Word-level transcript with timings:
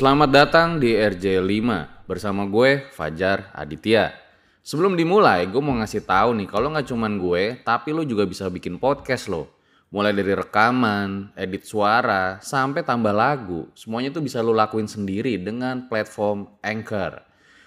Selamat 0.00 0.32
datang 0.32 0.80
di 0.80 0.96
RJ5 0.96 1.60
bersama 2.08 2.48
gue 2.48 2.88
Fajar 2.88 3.52
Aditya. 3.52 4.16
Sebelum 4.64 4.96
dimulai, 4.96 5.44
gue 5.44 5.60
mau 5.60 5.76
ngasih 5.76 6.08
tahu 6.08 6.40
nih 6.40 6.48
kalau 6.48 6.72
nggak 6.72 6.88
cuman 6.88 7.20
gue, 7.20 7.60
tapi 7.60 7.92
lo 7.92 8.00
juga 8.08 8.24
bisa 8.24 8.48
bikin 8.48 8.80
podcast 8.80 9.28
lo. 9.28 9.52
Mulai 9.92 10.16
dari 10.16 10.32
rekaman, 10.32 11.36
edit 11.36 11.68
suara, 11.68 12.40
sampai 12.40 12.80
tambah 12.80 13.12
lagu, 13.12 13.68
semuanya 13.76 14.08
tuh 14.08 14.24
bisa 14.24 14.40
lo 14.40 14.56
lakuin 14.56 14.88
sendiri 14.88 15.36
dengan 15.36 15.84
platform 15.84 16.48
Anchor. 16.64 17.20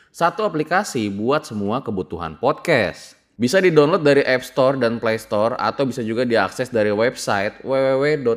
Satu 0.09 0.41
aplikasi 0.41 1.13
buat 1.13 1.45
semua 1.45 1.85
kebutuhan 1.85 2.41
podcast. 2.41 3.13
Bisa 3.37 3.61
di-download 3.61 4.01
dari 4.01 4.25
App 4.25 4.41
Store 4.41 4.73
dan 4.81 4.97
Play 4.97 5.21
Store 5.21 5.53
atau 5.61 5.85
bisa 5.85 6.01
juga 6.01 6.25
diakses 6.25 6.73
dari 6.73 6.89
website 6.89 7.61
www.anchor.fm. 7.61 8.33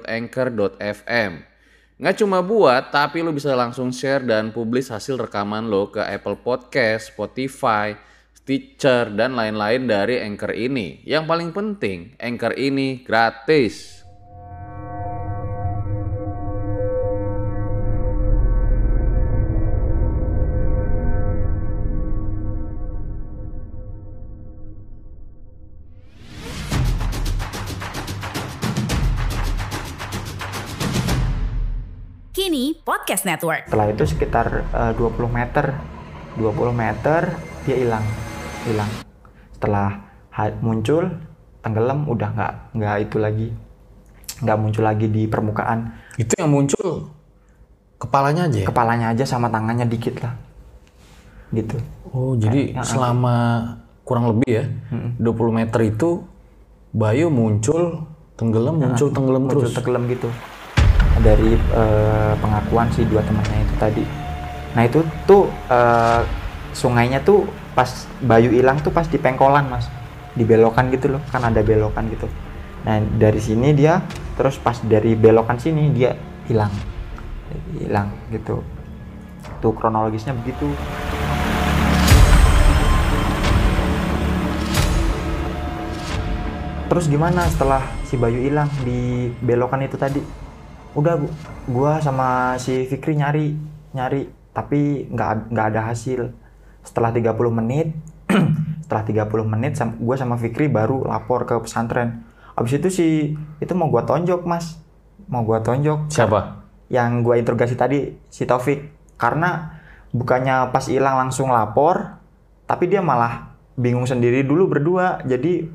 Nggak 1.97 2.21
cuma 2.21 2.45
buat, 2.45 2.93
tapi 2.93 3.25
lo 3.25 3.33
bisa 3.33 3.57
langsung 3.57 3.89
share 3.89 4.21
dan 4.21 4.53
publish 4.53 4.93
hasil 4.93 5.17
rekaman 5.17 5.73
lo 5.73 5.89
ke 5.89 6.05
Apple 6.05 6.37
Podcast, 6.45 7.09
Spotify, 7.17 7.97
Stitcher, 8.37 9.09
dan 9.17 9.33
lain-lain 9.33 9.89
dari 9.89 10.21
Anchor 10.21 10.53
ini. 10.53 11.01
Yang 11.09 11.25
paling 11.25 11.51
penting, 11.57 12.13
Anchor 12.21 12.53
ini 12.53 13.01
gratis. 13.01 13.96
Podcast 33.27 33.43
Network. 33.43 33.63
Setelah 33.67 33.87
itu 33.91 34.05
sekitar 34.07 34.47
eh, 34.71 34.93
20 34.95 35.27
meter, 35.27 35.67
20 36.39 36.71
meter 36.71 37.21
dia 37.67 37.77
hilang, 37.77 38.05
hilang. 38.63 38.91
Setelah 39.59 39.89
muncul, 40.63 41.11
tenggelam, 41.65 42.07
udah 42.07 42.29
nggak 42.31 42.53
nggak 42.79 42.97
itu 43.03 43.17
lagi, 43.19 43.49
nggak 44.47 44.59
muncul 44.63 44.85
lagi 44.87 45.07
di 45.11 45.27
permukaan. 45.27 45.91
Itu 46.15 46.39
yang 46.39 46.55
muncul 46.55 47.11
kepalanya 47.99 48.47
aja 48.47 48.59
ya? 48.63 48.67
Kepalanya 48.71 49.07
aja 49.11 49.25
sama 49.27 49.51
tangannya 49.51 49.89
dikit 49.91 50.23
lah, 50.23 50.37
gitu. 51.51 51.81
Oh, 52.15 52.39
jadi 52.39 52.79
selama 52.85 53.65
kurang 54.07 54.31
lebih 54.31 54.51
ya, 54.63 54.65
20 55.19 55.27
meter 55.51 55.81
itu 55.83 56.23
Bayu 56.97 57.29
muncul, 57.29 58.09
tenggelam, 58.41 58.81
muncul, 58.81 59.13
tenggelam 59.13 59.43
muncul 59.45 59.69
terus. 59.69 59.77
tenggelam 59.77 60.09
gitu 60.09 60.29
dari 61.21 61.57
eh, 61.57 62.33
pengakuan 62.41 62.89
si 62.93 63.05
dua 63.09 63.25
temannya 63.25 63.65
itu 63.65 63.75
tadi. 63.81 64.05
Nah 64.77 64.83
itu 64.85 65.01
tuh 65.25 65.49
eh, 65.69 66.23
sungainya 66.77 67.25
tuh 67.25 67.49
pas 67.77 67.89
Bayu 68.25 68.49
hilang 68.53 68.81
tuh 68.81 68.93
pas 68.93 69.05
di 69.09 69.17
pengkolan 69.21 69.69
mas. 69.69 69.89
Di 70.37 70.45
belokan 70.45 70.93
gitu 70.93 71.17
loh 71.17 71.23
kan 71.33 71.45
ada 71.45 71.65
belokan 71.65 72.09
gitu. 72.13 72.29
Nah 72.85 73.01
dari 73.17 73.41
sini 73.41 73.73
dia 73.73 74.05
terus 74.37 74.61
pas 74.61 74.77
dari 74.85 75.17
belokan 75.17 75.57
sini 75.57 75.93
dia 75.93 76.17
hilang. 76.49 76.73
Hilang 77.81 78.13
gitu. 78.29 78.61
Tuh 79.65 79.73
kronologisnya 79.73 80.37
begitu. 80.37 80.69
Terus 86.87 87.11
gimana 87.11 87.43
setelah 87.51 87.83
si 88.07 88.15
Bayu 88.15 88.39
hilang 88.39 88.71
di 88.87 89.29
belokan 89.43 89.83
itu 89.83 89.99
tadi? 89.99 90.46
Udah 90.97 91.21
gu- 91.21 91.35
gua 91.69 92.01
sama 92.01 92.57
si 92.57 92.89
Fikri 92.89 93.21
nyari, 93.21 93.53
nyari, 93.93 94.33
tapi 94.57 95.05
nggak 95.13 95.53
nggak 95.53 95.67
ada 95.77 95.93
hasil. 95.93 96.33
Setelah 96.81 97.13
30 97.13 97.53
menit, 97.53 97.93
setelah 98.89 99.05
30 99.29 99.45
menit 99.45 99.77
sam- 99.77 100.01
gua 100.01 100.17
sama 100.17 100.41
Fikri 100.41 100.73
baru 100.73 101.05
lapor 101.05 101.45
ke 101.45 101.53
pesantren. 101.61 102.25
Abis 102.57 102.81
itu 102.81 102.89
si 102.89 103.07
itu 103.61 103.73
mau 103.77 103.93
gua 103.93 104.09
tonjok, 104.09 104.49
Mas. 104.49 104.81
Mau 105.29 105.45
gua 105.45 105.61
tonjok. 105.61 106.09
Siapa? 106.09 106.65
Yang 106.89 107.11
gua 107.21 107.35
interogasi 107.37 107.77
tadi 107.77 108.17
si 108.33 108.49
Taufik. 108.49 108.89
Karena 109.21 109.77
bukannya 110.17 110.73
pas 110.73 110.89
hilang 110.89 111.21
langsung 111.21 111.53
lapor, 111.53 112.17
tapi 112.65 112.89
dia 112.89 113.05
malah 113.05 113.53
bingung 113.77 114.09
sendiri 114.09 114.41
dulu 114.41 114.73
berdua. 114.73 115.21
Jadi 115.29 115.69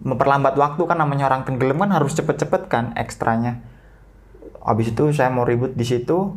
memperlambat 0.00 0.56
waktu 0.56 0.80
kan 0.88 0.96
namanya 0.96 1.28
orang 1.28 1.44
tenggelam 1.44 1.76
kan 1.76 1.92
harus 1.92 2.16
cepet-cepet 2.16 2.72
kan 2.72 2.96
ekstranya. 2.96 3.60
Habis 4.64 4.96
itu 4.96 5.12
saya 5.12 5.28
mau 5.28 5.44
ribut 5.44 5.76
di 5.76 5.84
situ. 5.84 6.32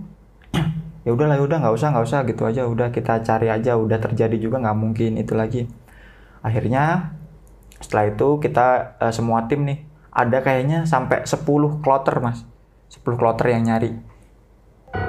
ya 1.07 1.15
udahlah 1.15 1.39
ya 1.39 1.43
udah 1.47 1.57
nggak 1.63 1.75
usah 1.79 1.87
nggak 1.95 2.05
usah 2.05 2.19
gitu 2.27 2.43
aja 2.43 2.67
udah 2.67 2.91
kita 2.91 3.23
cari 3.23 3.47
aja 3.47 3.79
udah 3.79 3.95
terjadi 3.95 4.35
juga 4.43 4.59
nggak 4.59 4.75
mungkin 4.75 5.15
itu 5.15 5.31
lagi 5.39 5.63
akhirnya 6.43 7.15
setelah 7.79 8.11
itu 8.11 8.27
kita 8.43 8.99
eh, 8.99 9.13
semua 9.15 9.47
tim 9.47 9.63
nih 9.63 9.87
ada 10.11 10.43
kayaknya 10.43 10.83
sampai 10.83 11.23
10 11.23 11.79
kloter 11.79 12.19
mas 12.19 12.43
10 12.91 13.15
kloter 13.15 13.55
yang 13.55 13.71
nyari 13.71 13.95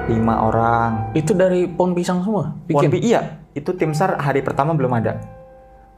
lima 0.09 0.41
orang 0.47 1.13
Itu 1.13 1.37
dari 1.37 1.69
pohon 1.69 1.93
pisang 1.93 2.25
semua? 2.25 2.57
Pohon 2.67 2.89
Bikin? 2.89 2.89
pi- 2.89 3.05
iya, 3.05 3.45
itu 3.53 3.77
tim 3.77 3.93
SAR 3.93 4.17
hari 4.17 4.41
pertama 4.41 4.73
belum 4.73 4.89
ada. 4.97 5.21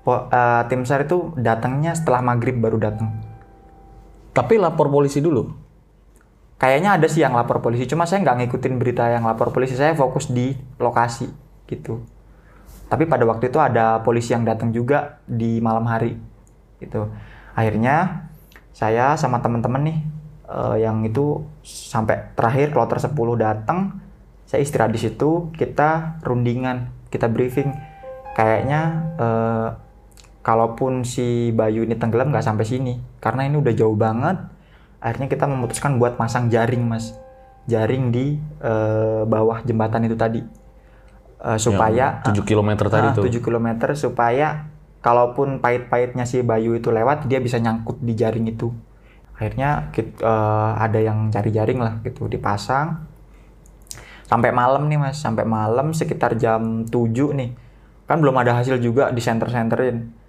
Po- 0.03 0.27
eh, 0.27 0.63
tim 0.67 0.83
SAR 0.83 1.07
itu 1.07 1.31
datangnya 1.39 1.95
setelah 1.95 2.19
maghrib 2.21 2.59
baru 2.59 2.77
datang. 2.77 3.23
Tapi 4.35 4.59
lapor 4.59 4.91
polisi 4.91 5.23
dulu? 5.23 5.47
Kayaknya 6.61 7.01
ada 7.01 7.09
sih 7.09 7.25
yang 7.25 7.33
lapor 7.33 7.65
polisi, 7.65 7.89
cuma 7.89 8.05
saya 8.05 8.21
nggak 8.21 8.45
ngikutin 8.45 8.77
berita 8.77 9.09
yang 9.09 9.25
lapor 9.25 9.49
polisi. 9.49 9.73
Saya 9.73 9.97
fokus 9.97 10.29
di 10.29 10.53
lokasi 10.77 11.25
gitu. 11.65 12.05
Tapi 12.91 13.09
pada 13.09 13.25
waktu 13.25 13.49
itu 13.49 13.57
ada 13.57 14.05
polisi 14.05 14.37
yang 14.37 14.45
datang 14.45 14.69
juga 14.69 15.25
di 15.25 15.57
malam 15.65 15.89
hari 15.89 16.21
gitu. 16.83 17.09
Akhirnya 17.57 18.29
saya 18.77 19.15
sama 19.15 19.41
teman-teman 19.41 19.89
nih 19.89 19.99
eh, 20.51 20.77
yang 20.85 21.01
itu 21.07 21.41
sampai 21.65 22.37
terakhir 22.37 22.75
kloter 22.75 22.99
10 22.99 23.15
datang, 23.39 24.03
saya 24.45 24.61
istirahat 24.61 24.91
di 24.91 25.01
situ, 25.01 25.55
kita 25.55 26.21
rundingan, 26.27 26.91
kita 27.09 27.31
briefing. 27.31 27.71
Kayaknya 28.35 28.81
eh, 29.17 29.69
kalaupun 30.43 31.07
si 31.07 31.55
Bayu 31.57 31.87
ini 31.87 31.95
tenggelam 31.95 32.35
nggak 32.35 32.45
sampai 32.45 32.67
sini, 32.67 32.99
karena 33.23 33.47
ini 33.47 33.57
udah 33.57 33.73
jauh 33.73 33.95
banget. 33.95 34.50
Akhirnya 35.01 35.27
kita 35.27 35.49
memutuskan 35.49 35.97
buat 35.97 36.21
masang 36.21 36.53
jaring, 36.53 36.85
mas, 36.85 37.17
jaring 37.65 38.13
di 38.13 38.37
eh, 38.61 39.23
bawah 39.25 39.65
jembatan 39.65 40.05
itu 40.05 40.17
tadi, 40.17 40.41
Eh, 41.41 41.57
supaya 41.57 42.21
7 42.21 42.45
km 42.45 42.71
tadi 42.85 43.09
Ah, 43.09 43.17
tuh. 43.17 43.25
7 43.25 43.41
km 43.41 43.97
supaya 43.97 44.69
kalaupun 45.01 45.57
pahit-pahitnya 45.57 46.29
si 46.29 46.45
Bayu 46.45 46.77
itu 46.77 46.93
lewat 46.93 47.25
dia 47.25 47.41
bisa 47.41 47.57
nyangkut 47.57 47.97
di 47.99 48.13
jaring 48.13 48.45
itu. 48.45 48.69
Akhirnya 49.33 49.89
kit- 49.89 50.21
eh, 50.21 50.73
ada 50.77 51.01
yang 51.01 51.33
cari 51.33 51.49
jaring 51.49 51.81
lah 51.81 51.97
gitu 52.05 52.29
dipasang. 52.29 53.09
Sampai 54.29 54.53
malam 54.53 54.85
nih 54.87 55.01
mas. 55.01 55.17
Sampai 55.17 55.49
malam 55.49 55.97
sekitar 55.97 56.37
jam 56.37 56.85
7 56.85 57.33
nih. 57.33 57.57
Kan 58.05 58.21
belum 58.21 58.37
ada 58.37 58.61
hasil 58.61 58.77
juga 58.77 59.09
di 59.09 59.25
center-centerin 59.25 60.21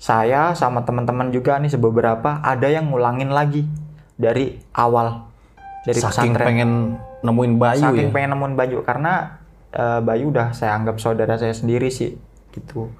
saya 0.00 0.56
sama 0.56 0.80
teman-teman 0.80 1.28
juga 1.28 1.60
nih 1.60 1.68
sebeberapa 1.68 2.40
ada 2.40 2.68
yang 2.72 2.88
ngulangin 2.88 3.28
lagi 3.28 3.68
dari 4.20 4.60
awal 4.76 5.24
dari 5.80 5.96
Saking 5.96 6.36
pesantren. 6.36 6.46
pengen 6.46 6.70
nemuin 7.24 7.52
Bayu 7.56 7.84
saking 7.88 8.08
ya? 8.08 8.12
pengen 8.12 8.30
nemuin 8.36 8.54
Bayu 8.56 8.78
karena 8.84 9.40
eh, 9.72 10.00
Bayu 10.04 10.28
udah 10.28 10.52
saya 10.52 10.76
anggap 10.76 11.00
saudara 11.00 11.40
saya 11.40 11.56
sendiri 11.56 11.88
sih 11.88 12.20
gitu. 12.52 12.92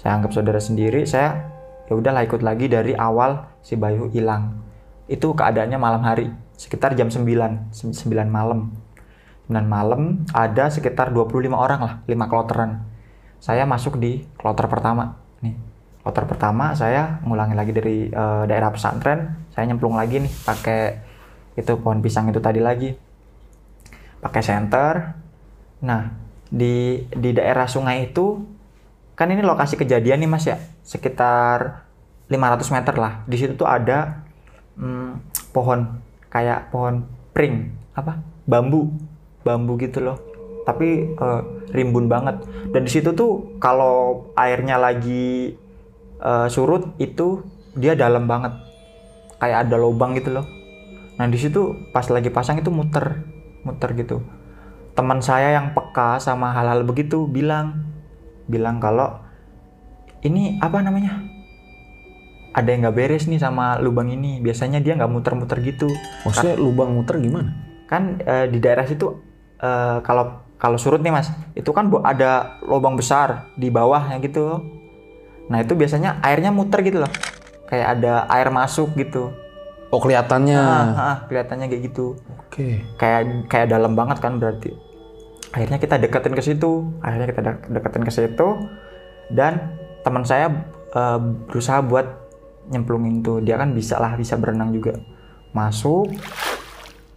Saya 0.00 0.16
anggap 0.16 0.32
saudara 0.32 0.56
sendiri 0.56 1.04
saya 1.04 1.52
ya 1.86 1.92
udahlah 1.92 2.24
ikut 2.24 2.40
lagi 2.40 2.72
dari 2.72 2.96
awal 2.96 3.44
si 3.60 3.76
Bayu 3.76 4.08
hilang. 4.08 4.64
Itu 5.12 5.36
keadaannya 5.36 5.76
malam 5.76 6.02
hari 6.08 6.32
sekitar 6.56 6.96
jam 6.96 7.12
9 7.12 7.20
9 7.20 7.92
malam. 8.32 8.72
9 9.52 9.68
malam 9.68 10.24
ada 10.32 10.72
sekitar 10.72 11.12
25 11.12 11.52
orang 11.52 11.80
lah 11.84 11.94
5 12.08 12.30
kloteran. 12.32 12.88
Saya 13.42 13.68
masuk 13.68 14.00
di 14.00 14.24
kloter 14.40 14.64
pertama 14.72 15.20
nih. 15.44 15.52
Kloter 16.00 16.24
pertama 16.24 16.72
saya 16.72 17.20
ngulangi 17.28 17.52
lagi 17.52 17.72
dari 17.76 18.08
eh, 18.08 18.42
daerah 18.48 18.72
pesantren 18.72 19.41
saya 19.52 19.68
nyemplung 19.68 19.96
lagi 19.96 20.20
nih 20.24 20.32
pakai 20.44 20.80
itu 21.56 21.72
pohon 21.76 22.00
pisang 22.00 22.32
itu 22.32 22.40
tadi 22.40 22.60
lagi 22.60 22.96
pakai 24.22 24.40
senter. 24.40 24.94
Nah, 25.82 26.14
di 26.46 27.02
di 27.10 27.30
daerah 27.34 27.66
sungai 27.66 28.08
itu 28.08 28.38
kan 29.18 29.28
ini 29.28 29.42
lokasi 29.42 29.74
kejadian 29.76 30.22
nih 30.24 30.30
Mas 30.30 30.46
ya, 30.46 30.56
sekitar 30.86 31.84
500 32.30 32.74
meter 32.74 32.94
lah. 32.96 33.12
Di 33.26 33.36
situ 33.36 33.58
tuh 33.58 33.68
ada 33.68 34.22
hmm, 34.78 35.20
pohon 35.50 36.00
kayak 36.30 36.70
pohon 36.70 37.04
pring, 37.34 37.74
apa? 37.92 38.22
Bambu. 38.46 38.88
Bambu 39.42 39.74
gitu 39.76 40.00
loh. 40.00 40.16
Tapi 40.62 41.12
eh, 41.12 41.42
rimbun 41.74 42.06
banget. 42.06 42.46
Dan 42.70 42.86
di 42.86 42.90
situ 42.94 43.10
tuh 43.12 43.58
kalau 43.58 44.30
airnya 44.38 44.78
lagi 44.78 45.58
eh, 46.22 46.46
surut 46.48 46.94
itu 47.02 47.42
dia 47.74 47.98
dalam 47.98 48.30
banget. 48.30 48.71
Kayak 49.42 49.66
ada 49.66 49.76
lubang 49.76 50.14
gitu 50.14 50.30
loh. 50.30 50.46
Nah 51.18 51.26
di 51.26 51.34
situ 51.34 51.90
pas 51.90 52.06
lagi 52.06 52.30
pasang 52.30 52.56
itu 52.56 52.70
muter, 52.70 53.26
muter 53.62 53.90
gitu. 53.92 54.22
teman 54.92 55.18
saya 55.18 55.56
yang 55.56 55.72
peka 55.72 56.20
sama 56.20 56.52
hal-hal 56.52 56.84
begitu 56.84 57.24
bilang 57.24 57.80
bilang 58.44 58.76
kalau 58.76 59.24
ini 60.20 60.60
apa 60.60 60.84
namanya 60.84 61.24
ada 62.52 62.68
yang 62.68 62.84
nggak 62.84 62.96
beres 62.96 63.24
nih 63.24 63.40
sama 63.40 63.80
lubang 63.80 64.12
ini 64.12 64.44
biasanya 64.44 64.84
dia 64.84 64.92
nggak 64.92 65.08
muter-muter 65.08 65.64
gitu 65.64 65.88
Maksudnya 66.28 66.60
lubang 66.60 66.92
muter 66.92 67.16
gimana? 67.18 67.48
kan 67.88 68.20
eh, 68.20 68.48
di 68.48 68.60
daerah 68.60 68.84
situ 68.84 69.16
eh, 69.56 69.98
kalau 70.04 70.44
kalau 70.60 70.76
surut 70.76 71.00
nih 71.00 71.12
mas 71.12 71.32
itu 71.52 71.72
kan 71.72 71.88
bu- 71.88 72.04
ada 72.04 72.60
lubang 72.60 72.92
besar 72.92 73.48
di 73.56 73.68
bawahnya 73.68 74.20
gitu 74.20 74.60
nah 75.48 75.56
itu 75.56 75.72
biasanya 75.72 76.20
airnya 76.20 76.52
muter 76.52 76.84
gitu 76.84 77.00
loh 77.00 77.12
kayak 77.72 77.88
ada 77.96 78.28
air 78.28 78.52
masuk 78.52 78.92
gitu. 79.00 79.32
Oh 79.88 79.96
kelihatannya. 79.96 80.60
ah, 80.60 80.92
ah, 80.92 81.16
kelihatannya 81.24 81.72
kayak 81.72 81.82
gitu. 81.88 82.20
Oke. 82.52 82.84
kayak 83.00 83.48
kayak 83.48 83.72
dalam 83.72 83.96
banget 83.96 84.20
kan 84.20 84.36
berarti. 84.36 84.76
Akhirnya 85.56 85.80
kita 85.80 85.96
deketin 85.96 86.36
ke 86.36 86.44
situ 86.44 86.92
akhirnya 87.00 87.32
kita 87.32 87.40
dek- 87.40 87.68
deketin 87.72 88.04
ke 88.04 88.12
situ 88.12 88.48
dan 89.32 89.72
teman 90.04 90.28
saya 90.28 90.52
eh, 90.92 91.18
berusaha 91.48 91.80
buat 91.80 92.04
nyemplungin 92.68 93.24
tuh. 93.24 93.40
Dia 93.40 93.56
kan 93.56 93.72
bisa 93.72 93.96
lah 93.96 94.20
bisa 94.20 94.36
berenang 94.36 94.76
juga. 94.76 95.00
Masuk. 95.56 96.12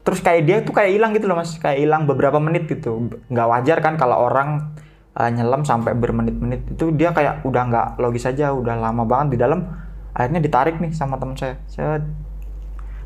Terus 0.08 0.20
kayak 0.24 0.42
dia 0.48 0.58
tuh 0.64 0.72
kayak 0.72 0.96
hilang 0.96 1.12
gitu 1.12 1.28
loh 1.28 1.36
mas. 1.36 1.52
Kayak 1.60 1.84
hilang 1.84 2.08
beberapa 2.08 2.40
menit 2.40 2.72
gitu. 2.72 3.12
Nggak 3.28 3.48
wajar 3.52 3.78
kan 3.84 4.00
kalau 4.00 4.24
orang 4.24 4.72
eh, 5.20 5.32
nyelam 5.36 5.68
sampai 5.68 5.92
bermenit-menit. 6.00 6.80
Itu 6.80 6.96
dia 6.96 7.12
kayak 7.12 7.44
udah 7.44 7.64
nggak 7.68 7.88
logis 8.00 8.24
aja 8.24 8.56
udah 8.56 8.80
lama 8.80 9.04
banget 9.04 9.36
di 9.36 9.38
dalam 9.44 9.84
akhirnya 10.16 10.40
ditarik 10.40 10.80
nih 10.80 10.96
sama 10.96 11.20
teman 11.20 11.36
saya. 11.36 11.60
Saya 11.68 12.00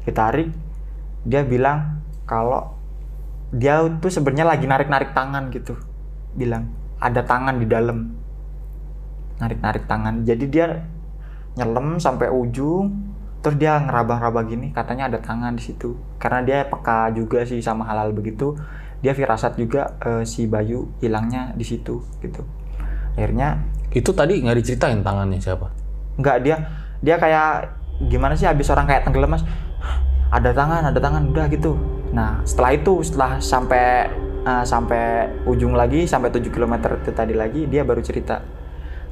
ditarik 0.06 0.54
dia 1.26 1.42
bilang 1.42 2.06
kalau 2.30 2.78
dia 3.50 3.82
tuh 3.98 4.14
sebenarnya 4.14 4.46
lagi 4.46 4.70
narik-narik 4.70 5.12
tangan 5.18 5.50
gitu. 5.50 5.74
Bilang 6.38 6.70
ada 7.02 7.26
tangan 7.26 7.58
di 7.58 7.66
dalam. 7.66 8.14
Narik-narik 9.42 9.90
tangan. 9.90 10.22
Jadi 10.22 10.46
dia 10.46 10.86
nyelam 11.58 11.98
sampai 11.98 12.30
ujung 12.30 13.10
terus 13.40 13.56
dia 13.56 13.80
ngeraba-raba 13.80 14.44
gini 14.46 14.70
katanya 14.70 15.10
ada 15.10 15.18
tangan 15.18 15.58
di 15.58 15.64
situ. 15.66 15.98
Karena 16.22 16.46
dia 16.46 16.58
peka 16.70 17.10
juga 17.18 17.42
sih 17.42 17.60
sama 17.60 17.90
hal-hal 17.90 18.14
begitu 18.14 18.54
dia 19.00 19.16
firasat 19.16 19.56
juga 19.56 19.98
eh, 20.04 20.24
si 20.28 20.46
Bayu 20.46 20.94
hilangnya 21.02 21.58
di 21.58 21.66
situ 21.66 22.06
gitu. 22.22 22.46
Akhirnya 23.18 23.58
Itu 23.90 24.14
tadi 24.14 24.38
nggak 24.38 24.58
diceritain 24.62 25.02
tangannya 25.02 25.42
siapa? 25.42 25.66
nggak 26.20 26.38
dia 26.44 26.56
dia 27.00 27.16
kayak 27.16 27.76
gimana 28.12 28.36
sih 28.36 28.48
habis 28.48 28.68
orang 28.72 28.88
kayak 28.88 29.08
tenggelam 29.08 29.32
mas? 29.36 29.44
Ada 30.30 30.54
tangan 30.54 30.84
ada 30.92 31.00
tangan 31.00 31.24
udah 31.32 31.46
gitu. 31.50 31.76
Nah 32.14 32.44
setelah 32.46 32.72
itu 32.76 32.94
setelah 33.02 33.32
sampai 33.40 34.12
eh, 34.46 34.64
sampai 34.64 35.04
ujung 35.48 35.74
lagi 35.74 36.06
sampai 36.06 36.30
7 36.30 36.52
km 36.52 36.76
itu 36.96 37.12
tadi 37.16 37.34
lagi 37.34 37.66
dia 37.66 37.82
baru 37.88 38.04
cerita. 38.04 38.44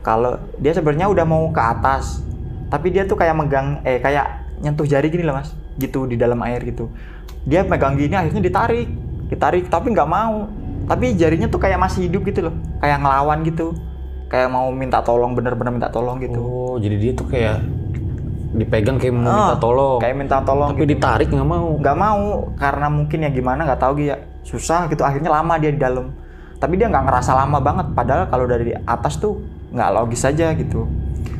Kalau 0.05 0.39
dia 0.61 0.71
sebenarnya 0.71 1.11
udah 1.11 1.25
mau 1.25 1.49
ke 1.51 1.59
atas 1.59 2.21
tapi 2.67 2.91
dia 2.91 3.07
tuh 3.07 3.15
kayak 3.15 3.35
megang 3.35 3.79
eh 3.87 3.99
kayak 4.03 4.59
nyentuh 4.61 4.85
jari 4.85 5.07
gini 5.07 5.23
lah 5.25 5.41
mas. 5.41 5.55
Gitu 5.79 6.05
di 6.05 6.15
dalam 6.19 6.37
air 6.43 6.61
gitu. 6.63 6.91
Dia 7.47 7.63
megang 7.63 7.95
gini 7.95 8.13
akhirnya 8.13 8.43
ditarik. 8.43 8.87
Ditarik 9.31 9.65
tapi 9.71 9.91
nggak 9.95 10.09
mau. 10.09 10.47
Tapi 10.87 11.19
jarinya 11.19 11.51
tuh 11.51 11.59
kayak 11.59 11.79
masih 11.79 12.07
hidup 12.07 12.23
gitu 12.27 12.47
loh. 12.47 12.55
Kayak 12.79 13.03
ngelawan 13.03 13.43
gitu 13.43 13.75
kayak 14.27 14.47
mau 14.47 14.67
minta 14.69 14.99
tolong 14.99 15.31
bener-bener 15.31 15.71
minta 15.73 15.87
tolong 15.87 16.17
gitu 16.17 16.37
Oh 16.37 16.75
jadi 16.75 16.95
dia 16.95 17.11
tuh 17.11 17.25
kayak 17.25 17.63
dipegang 18.49 18.95
kayak 18.95 19.13
mau 19.13 19.21
minta 19.21 19.35
Ah, 19.45 19.55
tolong. 19.55 19.97
kayak 19.97 20.15
minta 20.15 20.37
tolong 20.41 20.69
Tapi 20.69 20.81
gitu. 20.81 20.91
ditarik 20.93 21.29
nggak 21.29 21.45
mau. 21.45 21.67
nggak 21.75 21.97
mau 21.97 22.23
karena 22.53 22.87
mungkin 22.87 23.17
ya 23.19 23.29
gimana 23.29 23.59
nggak 23.63 23.79
tahu 23.79 23.93
ya 24.01 24.15
susah 24.41 24.87
gitu 24.87 25.01
akhirnya 25.01 25.29
lama 25.29 25.53
dia 25.55 25.69
di 25.69 25.77
dalam 25.77 26.11
tapi 26.55 26.73
dia 26.73 26.87
nggak 26.87 27.03
ngerasa 27.03 27.31
lama 27.35 27.59
banget 27.59 27.87
padahal 27.91 28.23
kalau 28.25 28.45
dari 28.45 28.73
atas 28.73 29.15
tuh 29.15 29.37
nggak 29.69 29.89
logis 29.93 30.23
aja 30.23 30.51
gitu 30.53 30.87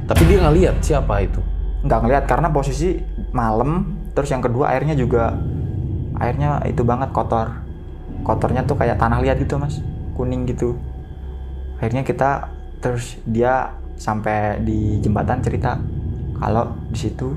Tapi 0.04 0.24
dia 0.24 0.40
nggak 0.40 0.56
lihat 0.56 0.75
siapa 0.80 1.19
itu. 1.19 1.40
nggak 1.80 2.00
ngelihat 2.00 2.24
karena 2.25 2.48
posisi 2.48 3.00
malam 3.30 3.86
terus 4.12 4.28
yang 4.28 4.40
kedua 4.40 4.72
airnya 4.72 4.92
juga 4.94 5.36
airnya 6.16 6.60
itu 6.66 6.81
banget 6.81 7.12
kotor 7.12 7.63
kotornya 8.22 8.62
tuh 8.62 8.74
kayak 8.74 8.98
tanah 8.98 9.19
liat 9.19 9.38
gitu 9.38 9.56
mas 9.56 9.80
kuning 10.13 10.44
gitu 10.44 10.74
akhirnya 11.78 12.01
kita 12.01 12.50
terus 12.80 13.18
dia 13.26 13.74
sampai 13.98 14.62
di 14.62 15.02
jembatan 15.02 15.42
cerita 15.42 15.82
kalau 16.38 16.70
di 16.94 16.98
situ 16.98 17.34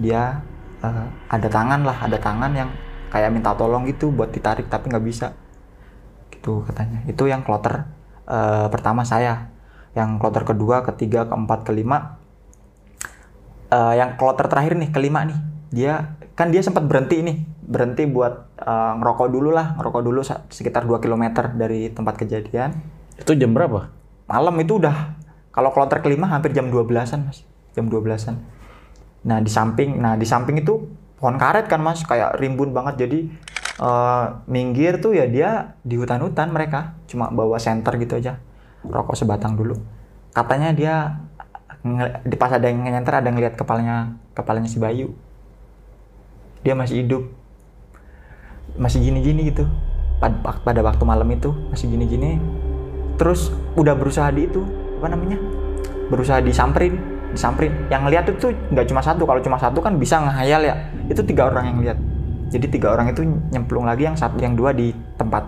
dia 0.00 0.42
eh, 0.82 1.06
ada 1.30 1.48
tangan 1.48 1.86
lah 1.86 1.96
ada 2.02 2.18
tangan 2.18 2.52
yang 2.54 2.70
kayak 3.10 3.34
minta 3.34 3.52
tolong 3.58 3.84
gitu 3.90 4.14
buat 4.14 4.30
ditarik 4.30 4.70
tapi 4.70 4.88
nggak 4.88 5.04
bisa. 5.04 5.34
Gitu 6.30 6.64
katanya. 6.64 7.02
Itu 7.10 7.26
yang 7.26 7.42
kloter 7.42 7.90
eh, 8.30 8.66
pertama 8.70 9.02
saya. 9.02 9.50
Yang 9.92 10.22
kloter 10.22 10.46
kedua 10.46 10.86
ketiga 10.86 11.26
keempat 11.26 11.66
kelima. 11.66 12.22
Eh, 13.68 13.94
yang 13.98 14.14
kloter 14.14 14.46
terakhir 14.46 14.78
nih 14.78 14.90
kelima 14.94 15.26
nih. 15.26 15.38
Dia 15.74 16.16
kan 16.38 16.54
dia 16.54 16.62
sempat 16.62 16.86
berhenti 16.86 17.20
nih. 17.20 17.36
Berhenti 17.66 18.06
buat 18.06 18.54
eh, 18.62 18.92
ngerokok 19.02 19.28
dulu 19.28 19.50
lah. 19.50 19.74
Ngerokok 19.76 20.02
dulu 20.06 20.20
sekitar 20.48 20.86
2 20.86 21.02
km 21.02 21.50
dari 21.58 21.90
tempat 21.90 22.14
kejadian. 22.16 22.78
Itu 23.18 23.34
jam 23.34 23.52
berapa? 23.52 23.99
Malam 24.30 24.54
itu 24.62 24.78
udah 24.78 25.18
kalau 25.50 25.74
kloter 25.74 25.98
kelima 25.98 26.30
hampir 26.30 26.54
jam 26.54 26.70
12-an 26.70 27.26
mas. 27.26 27.42
Jam 27.74 27.90
12-an 27.90 28.38
nah 29.20 29.36
di 29.36 29.52
samping 29.52 30.00
nah 30.00 30.16
di 30.16 30.24
samping 30.24 30.62
itu 30.62 30.86
pohon 31.18 31.36
karet 31.36 31.66
kan 31.66 31.82
mas. 31.82 32.06
Kayak 32.06 32.38
rimbun 32.38 32.70
banget. 32.70 33.04
Jadi 33.06 33.26
eh, 33.82 34.24
minggir 34.46 35.02
tuh 35.02 35.18
ya 35.18 35.26
dia 35.26 35.74
di 35.82 35.98
hutan-hutan 35.98 36.54
mereka. 36.54 36.94
Cuma 37.10 37.28
bawa 37.28 37.58
senter 37.58 37.98
gitu 37.98 38.16
aja. 38.22 38.38
Rokok 38.86 39.18
sebatang 39.18 39.58
dulu. 39.58 39.76
Katanya 40.30 40.70
dia 40.70 40.94
di 42.22 42.36
pas 42.36 42.52
ada 42.52 42.68
yang 42.68 42.86
nyenter 42.86 43.18
ada 43.18 43.26
yang 43.32 43.36
ngeliat 43.40 43.58
kepalanya 43.58 44.14
kepalanya 44.32 44.70
si 44.70 44.78
Bayu. 44.78 45.12
Dia 46.62 46.78
masih 46.78 47.02
hidup. 47.02 47.26
Masih 48.78 49.02
gini-gini 49.02 49.50
gitu. 49.50 49.66
Pada, 50.20 50.36
pada 50.60 50.80
waktu 50.84 51.02
malam 51.08 51.28
itu 51.32 51.48
masih 51.72 51.88
gini-gini 51.88 52.36
terus 53.20 53.52
udah 53.76 53.92
berusaha 53.92 54.32
di 54.32 54.48
itu 54.48 54.64
apa 54.96 55.12
namanya? 55.12 55.36
Berusaha 56.08 56.40
disamperin 56.40 57.20
disamperin. 57.32 57.72
Yang 57.92 58.02
lihat 58.10 58.24
itu 58.32 58.46
nggak 58.72 58.86
cuma 58.90 59.00
satu. 59.04 59.22
Kalau 59.28 59.40
cuma 59.44 59.58
satu 59.60 59.78
kan 59.78 59.94
bisa 60.00 60.18
ngehayal 60.18 60.60
ya. 60.64 60.74
Itu 61.06 61.22
tiga 61.22 61.52
orang 61.52 61.64
yang 61.74 61.78
lihat. 61.84 61.98
Jadi 62.50 62.66
tiga 62.66 62.90
orang 62.90 63.14
itu 63.14 63.22
nyemplung 63.54 63.86
lagi 63.86 64.08
yang 64.08 64.18
satu 64.18 64.40
yang 64.42 64.58
dua 64.58 64.74
di 64.74 64.90
tempat. 65.14 65.46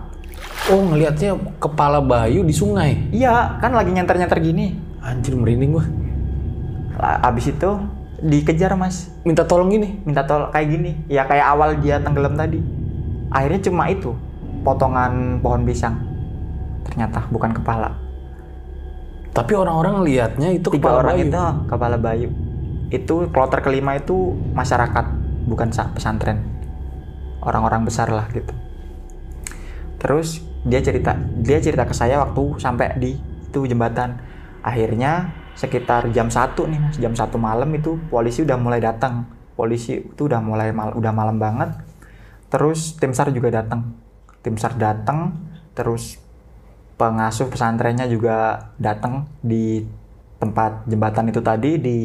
Oh 0.71 0.79
ngelihatnya 0.79 1.35
kepala 1.59 1.99
Bayu 1.99 2.47
di 2.47 2.55
sungai. 2.55 3.11
iya 3.11 3.59
kan 3.59 3.75
lagi 3.75 3.91
nyenter-nyenter 3.91 4.39
gini. 4.39 4.79
Anjir 5.03 5.35
merinding 5.35 5.75
gua. 5.75 5.85
Abis 7.19 7.51
itu 7.51 7.69
dikejar 8.23 8.71
mas. 8.79 9.11
Minta 9.27 9.43
tolong 9.43 9.67
gini. 9.67 9.99
minta 10.07 10.23
tolong 10.23 10.47
kayak 10.55 10.67
gini. 10.71 10.91
Ya 11.11 11.27
kayak 11.27 11.51
awal 11.51 11.75
dia 11.83 11.99
tenggelam 11.99 12.39
tadi. 12.39 12.63
Akhirnya 13.27 13.59
cuma 13.67 13.91
itu 13.91 14.15
potongan 14.63 15.43
pohon 15.43 15.67
pisang 15.67 16.12
ternyata 16.83 17.27
bukan 17.31 17.51
kepala. 17.55 17.95
Tapi 19.33 19.57
orang-orang 19.57 20.05
lihatnya 20.05 20.53
itu 20.53 20.69
tiga 20.69 20.93
kepala 20.93 20.97
orang 21.01 21.15
Bayu. 21.17 21.25
itu 21.25 21.41
kepala 21.65 21.97
bayu. 21.97 22.29
Itu 22.93 23.15
kloter 23.33 23.59
kelima 23.65 23.97
itu 23.97 24.37
masyarakat 24.53 25.05
bukan 25.49 25.73
sa- 25.73 25.89
pesantren. 25.89 26.45
Orang-orang 27.41 27.83
besar 27.83 28.13
lah 28.13 28.29
gitu. 28.29 28.53
Terus 29.97 30.45
dia 30.63 30.79
cerita 30.79 31.17
dia 31.41 31.59
cerita 31.59 31.83
ke 31.83 31.97
saya 31.97 32.21
waktu 32.21 32.61
sampai 32.61 32.93
di 33.01 33.17
itu 33.49 33.59
jembatan. 33.65 34.21
Akhirnya 34.61 35.33
sekitar 35.57 36.13
jam 36.13 36.29
satu 36.29 36.69
nih 36.69 36.79
mas. 36.79 36.95
Jam 37.01 37.17
satu 37.17 37.41
malam 37.41 37.73
itu 37.73 37.97
polisi 38.13 38.45
udah 38.45 38.55
mulai 38.61 38.79
datang. 38.79 39.25
Polisi 39.57 39.97
itu 40.01 40.29
udah 40.29 40.41
mulai 40.41 40.69
mal, 40.69 40.93
udah 40.93 41.09
malam 41.09 41.41
banget. 41.41 41.73
Terus 42.53 42.95
tim 43.01 43.17
sar 43.17 43.33
juga 43.33 43.49
datang. 43.49 43.97
Tim 44.45 44.55
sar 44.61 44.77
datang 44.77 45.41
terus 45.73 46.22
pengasuh 46.97 47.49
pesantrennya 47.49 48.05
juga 48.05 48.69
datang 48.77 49.25
di 49.41 49.83
tempat 50.37 50.85
jembatan 50.85 51.31
itu 51.31 51.41
tadi 51.41 51.79
di 51.79 51.99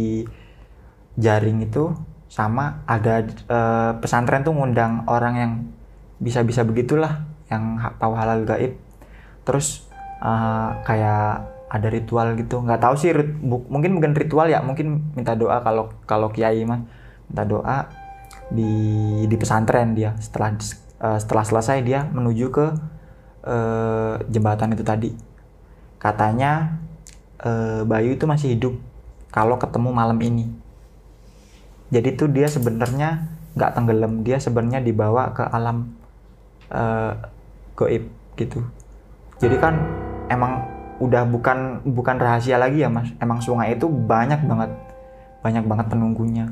jaring 1.19 1.65
itu. 1.65 1.93
Sama 2.29 2.85
ada 2.85 3.25
eh, 3.25 3.93
pesantren 4.05 4.45
tuh 4.45 4.53
ngundang 4.53 5.09
orang 5.09 5.35
yang 5.37 5.53
bisa-bisa 6.21 6.61
begitulah 6.61 7.25
yang 7.49 7.81
tahu 7.97 8.13
halal 8.13 8.45
gaib. 8.45 8.77
Terus 9.49 9.89
eh, 10.21 10.71
kayak 10.85 11.57
ada 11.69 11.89
ritual 11.89 12.37
gitu. 12.37 12.61
Nggak 12.65 12.81
tahu 12.85 12.95
sih 13.01 13.13
bu- 13.45 13.65
mungkin 13.73 13.97
bukan 13.97 14.13
ritual 14.17 14.49
ya 14.49 14.61
mungkin 14.61 15.13
minta 15.17 15.33
doa 15.37 15.61
kalau 15.65 15.89
kalau 16.05 16.29
kiai 16.29 16.65
mah. 16.69 16.85
Minta 17.29 17.45
doa 17.49 17.77
di 18.53 18.73
di 19.25 19.37
pesantren 19.37 19.97
dia. 19.97 20.13
Setelah 20.21 20.53
eh, 21.01 21.19
setelah 21.21 21.45
selesai 21.49 21.81
dia 21.81 22.05
menuju 22.13 22.47
ke 22.53 22.67
eh, 23.49 24.15
jembatan 24.29 24.77
itu 24.77 24.85
tadi. 24.85 25.11
Katanya 25.97 26.79
eh, 27.41 27.83
Bayu 27.83 28.15
itu 28.15 28.29
masih 28.29 28.55
hidup 28.55 28.75
kalau 29.33 29.57
ketemu 29.57 29.91
malam 29.91 30.19
ini. 30.21 30.47
Jadi 31.89 32.21
tuh 32.21 32.29
dia 32.29 32.47
sebenarnya 32.47 33.25
nggak 33.57 33.73
tenggelam 33.75 34.23
dia 34.23 34.37
sebenarnya 34.39 34.85
dibawa 34.85 35.33
ke 35.33 35.43
alam 35.49 35.97
eh, 36.69 37.13
goib 37.73 38.05
gitu. 38.37 38.61
Jadi 39.41 39.57
kan 39.57 39.75
emang 40.29 40.67
udah 40.99 41.25
bukan 41.25 41.81
bukan 41.89 42.17
rahasia 42.21 42.61
lagi 42.61 42.85
ya 42.85 42.93
mas. 42.93 43.09
Emang 43.19 43.41
sungai 43.41 43.75
itu 43.75 43.89
banyak 43.89 44.45
banget 44.45 44.71
banyak 45.41 45.65
banget 45.65 45.87
penunggunya. 45.89 46.47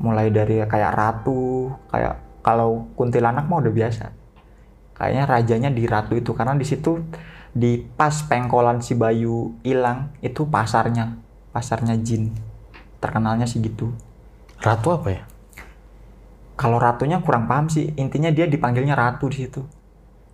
Mulai 0.00 0.32
dari 0.32 0.58
kayak 0.64 0.92
ratu 0.96 1.70
kayak 1.92 2.18
kalau 2.42 2.90
kuntilanak 2.98 3.46
mah 3.46 3.62
udah 3.62 3.72
biasa 3.72 4.23
kayaknya 4.94 5.24
rajanya 5.26 5.70
di 5.70 5.84
ratu 5.84 6.14
itu 6.14 6.30
karena 6.34 6.54
di 6.54 6.66
situ 6.66 7.02
di 7.54 7.82
pas 7.82 8.14
pengkolan 8.26 8.82
si 8.82 8.98
Bayu 8.98 9.54
hilang 9.62 10.10
itu 10.22 10.46
pasarnya 10.46 11.18
pasarnya 11.54 11.94
jin. 12.00 12.34
Terkenalnya 12.98 13.44
sih 13.44 13.60
gitu. 13.60 13.92
Ratu 14.58 14.96
apa 14.96 15.08
ya? 15.12 15.22
kalau 16.54 16.78
ratunya 16.78 17.18
kurang 17.18 17.50
paham 17.50 17.66
sih 17.66 17.90
intinya 17.98 18.30
dia 18.30 18.46
dipanggilnya 18.46 18.94
ratu 18.94 19.26
di 19.26 19.46
situ. 19.46 19.62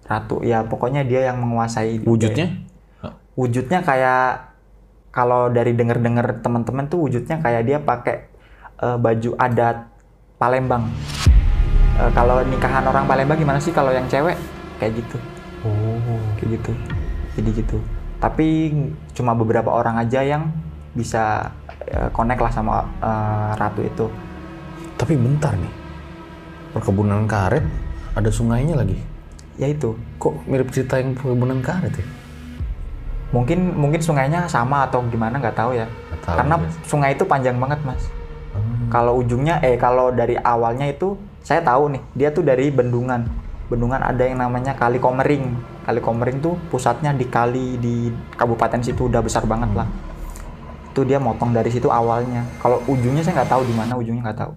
Ratu 0.05 0.45
ya 0.45 0.65
pokoknya 0.69 1.05
dia 1.05 1.33
yang 1.33 1.41
menguasai 1.41 2.05
Wujudnya? 2.05 2.69
wujudnya 3.39 3.81
kayak 3.81 4.53
kalau 5.15 5.49
dari 5.49 5.73
denger-denger 5.73 6.45
teman-teman 6.45 6.93
tuh 6.93 7.09
wujudnya 7.09 7.41
kayak 7.41 7.63
dia 7.65 7.79
pakai 7.81 8.29
eh, 8.85 8.99
baju 9.01 9.31
adat 9.41 9.89
Palembang 10.37 10.93
Eh, 12.01 12.11
kalau 12.11 12.41
nikahan 12.43 12.81
orang 12.83 13.05
Palembang 13.05 13.37
gimana 13.37 13.61
sih 13.61 13.69
kalau 13.71 13.93
yang 13.93 14.09
cewek 14.09 14.33
kayak 14.77 14.97
gitu 14.97 15.21
Oh. 15.61 16.01
kayak 16.41 16.57
gitu 16.57 16.73
jadi 17.37 17.51
gitu 17.53 17.77
tapi 18.17 18.73
cuma 19.13 19.37
beberapa 19.37 19.69
orang 19.69 20.01
aja 20.01 20.25
yang 20.25 20.49
bisa 20.93 21.53
eh, 21.85 22.09
connect 22.11 22.41
lah 22.41 22.49
sama 22.49 22.75
eh, 22.99 23.51
ratu 23.55 23.85
itu 23.85 24.07
Tapi 24.97 25.17
bentar 25.17 25.53
nih. 25.53 25.73
Perkebunan 26.71 27.25
karet 27.25 27.65
ada 28.13 28.29
sungainya 28.31 28.77
lagi. 28.77 28.97
ya 29.57 29.65
itu 29.67 29.93
Kok 30.17 30.45
mirip 30.47 30.69
cerita 30.71 30.97
yang 30.97 31.13
perkebunan 31.13 31.61
karet 31.61 31.93
ya? 31.93 32.07
mungkin 33.31 33.77
mungkin 33.77 34.01
sungainya 34.01 34.45
sama 34.45 34.85
atau 34.85 35.05
gimana 35.07 35.37
nggak 35.37 35.55
tahu 35.55 35.71
ya 35.73 35.85
Nggak 35.87 36.21
tahu 36.21 36.35
karena 36.35 36.55
juga 36.57 36.69
sungai 36.83 37.11
itu 37.13 37.25
panjang 37.25 37.57
banget 37.57 37.81
mas 37.85 38.03
Hmm. 38.51 38.91
kalau 38.91 39.15
ujungnya 39.15 39.63
eh 39.63 39.79
kalau 39.79 40.11
dari 40.11 40.35
awalnya 40.37 40.83
itu 40.85 41.15
saya 41.45 41.61
tahu 41.65 41.97
nih 41.97 42.03
dia 42.17 42.29
tuh 42.31 42.45
dari 42.45 42.69
bendungan 42.73 43.25
bendungan 43.71 44.03
ada 44.03 44.23
yang 44.27 44.39
namanya 44.43 44.75
kali 44.75 44.99
komering 44.99 45.55
kali 45.87 46.01
komering 46.03 46.39
tuh 46.43 46.59
pusatnya 46.71 47.15
di 47.15 47.27
kali 47.31 47.79
di 47.79 48.11
kabupaten 48.35 48.83
situ 48.83 49.07
udah 49.07 49.23
besar 49.23 49.47
banget 49.47 49.71
lah 49.75 49.87
itu 50.91 51.01
dia 51.07 51.23
motong 51.23 51.55
dari 51.55 51.71
situ 51.71 51.87
awalnya 51.87 52.43
kalau 52.59 52.83
ujungnya 52.91 53.23
saya 53.23 53.43
nggak 53.43 53.51
tahu 53.55 53.63
di 53.67 53.75
mana 53.75 53.95
ujungnya 53.97 54.23
nggak 54.31 54.41
tahu 54.47 54.55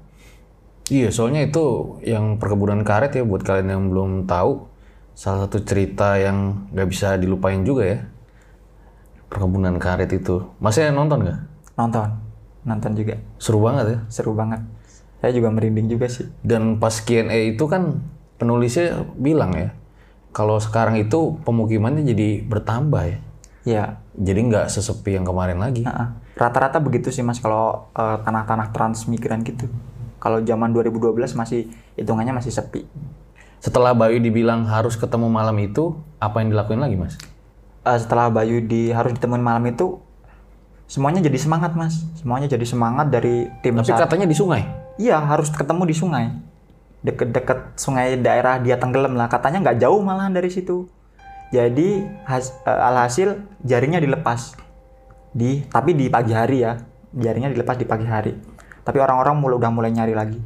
Iya, 0.91 1.15
soalnya 1.15 1.47
itu 1.47 1.63
yang 2.03 2.35
perkebunan 2.35 2.83
karet 2.83 3.15
ya 3.15 3.23
buat 3.23 3.39
kalian 3.39 3.71
yang 3.71 3.83
belum 3.87 4.27
tahu 4.27 4.67
salah 5.15 5.47
satu 5.47 5.63
cerita 5.63 6.19
yang 6.19 6.67
nggak 6.75 6.89
bisa 6.91 7.15
dilupain 7.15 7.63
juga 7.63 7.87
ya. 7.87 7.99
Perkebunan 9.31 9.79
karet 9.81 10.11
itu. 10.13 10.43
Masnya 10.61 10.91
nonton 10.93 11.23
nggak? 11.25 11.39
nonton 11.73 12.05
nonton 12.69 12.93
juga 12.93 13.17
Seru 13.41 13.57
banget 13.65 13.85
ya. 13.89 13.99
seru 14.05 14.37
banget 14.37 14.61
saya 15.23 15.31
juga 15.31 15.47
merinding 15.55 15.87
juga 15.87 16.11
sih 16.11 16.27
Dan 16.43 16.83
pas 16.83 16.91
Q&A 16.99 17.55
itu 17.55 17.63
kan 17.71 18.03
penulisnya 18.35 19.07
bilang 19.15 19.55
ya, 19.55 19.71
kalau 20.35 20.59
sekarang 20.59 20.99
itu 20.99 21.39
pemukimannya 21.47 22.03
jadi 22.03 22.43
bertambah 22.43 23.03
ya. 23.07 23.17
ya 23.63 23.83
Jadi 24.19 24.51
nggak 24.51 24.67
sesepi 24.67 25.15
yang 25.15 25.23
kemarin 25.23 25.63
lagi. 25.63 25.87
Rata-rata 26.35 26.83
begitu 26.83 27.07
sih 27.07 27.23
mas 27.23 27.39
kalau 27.39 27.87
eh, 27.95 28.19
tanah-tanah 28.19 28.75
transmigran 28.75 29.47
gitu. 29.47 29.71
Kalau 30.19 30.43
zaman 30.43 30.75
2012 30.75 31.39
masih 31.39 31.71
hitungannya 31.95 32.35
masih 32.35 32.51
sepi. 32.51 32.83
Setelah 33.63 33.95
Bayu 33.95 34.19
dibilang 34.19 34.67
harus 34.67 34.99
ketemu 34.99 35.31
malam 35.31 35.55
itu, 35.63 35.95
apa 36.19 36.43
yang 36.43 36.51
dilakuin 36.51 36.83
lagi 36.83 36.99
mas? 36.99 37.15
Eh, 37.87 37.95
setelah 37.95 38.27
Bayu 38.27 38.59
di 38.59 38.91
harus 38.91 39.15
ditemuin 39.15 39.39
malam 39.39 39.63
itu, 39.71 40.03
semuanya 40.83 41.23
jadi 41.23 41.39
semangat 41.39 41.71
mas. 41.79 42.03
Semuanya 42.19 42.51
jadi 42.51 42.67
semangat 42.67 43.07
dari 43.07 43.47
tim 43.63 43.79
Tapi 43.79 43.87
SAR. 43.87 44.03
katanya 44.03 44.27
di 44.27 44.35
sungai. 44.35 44.82
Iya 45.01 45.17
harus 45.17 45.49
ketemu 45.49 45.89
di 45.89 45.95
sungai, 45.97 46.25
deket-deket 47.01 47.81
sungai 47.81 48.13
daerah 48.21 48.61
dia 48.61 48.77
tenggelam 48.77 49.17
lah. 49.17 49.25
Katanya 49.25 49.65
nggak 49.65 49.77
jauh 49.81 49.99
malahan 50.05 50.33
dari 50.33 50.53
situ. 50.53 50.85
Jadi 51.49 52.05
has- 52.29 52.53
eh, 52.65 52.87
alhasil 52.89 53.41
jaringnya 53.61 54.01
dilepas 54.01 54.53
di 55.33 55.65
tapi 55.69 55.97
di 55.97 56.09
pagi 56.13 56.33
hari 56.33 56.61
ya, 56.61 56.77
jaringnya 57.13 57.49
dilepas 57.53 57.77
di 57.77 57.85
pagi 57.89 58.05
hari. 58.05 58.37
Tapi 58.85 58.97
orang-orang 59.01 59.33
mulai 59.39 59.55
udah 59.57 59.71
mulai 59.73 59.89
nyari 59.89 60.13
lagi. 60.13 60.39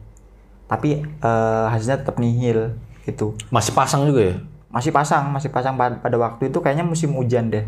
Tapi 0.68 1.04
eh, 1.04 1.66
hasilnya 1.68 2.08
tetap 2.08 2.16
nihil 2.20 2.76
gitu. 3.04 3.36
Masih 3.52 3.76
pasang 3.76 4.08
juga 4.08 4.32
ya? 4.32 4.36
Masih 4.68 4.92
pasang, 4.92 5.32
masih 5.32 5.48
pasang 5.52 5.76
pa- 5.76 6.00
pada 6.00 6.16
waktu 6.20 6.52
itu 6.52 6.60
kayaknya 6.60 6.84
musim 6.88 7.12
hujan 7.16 7.52
deh. 7.52 7.68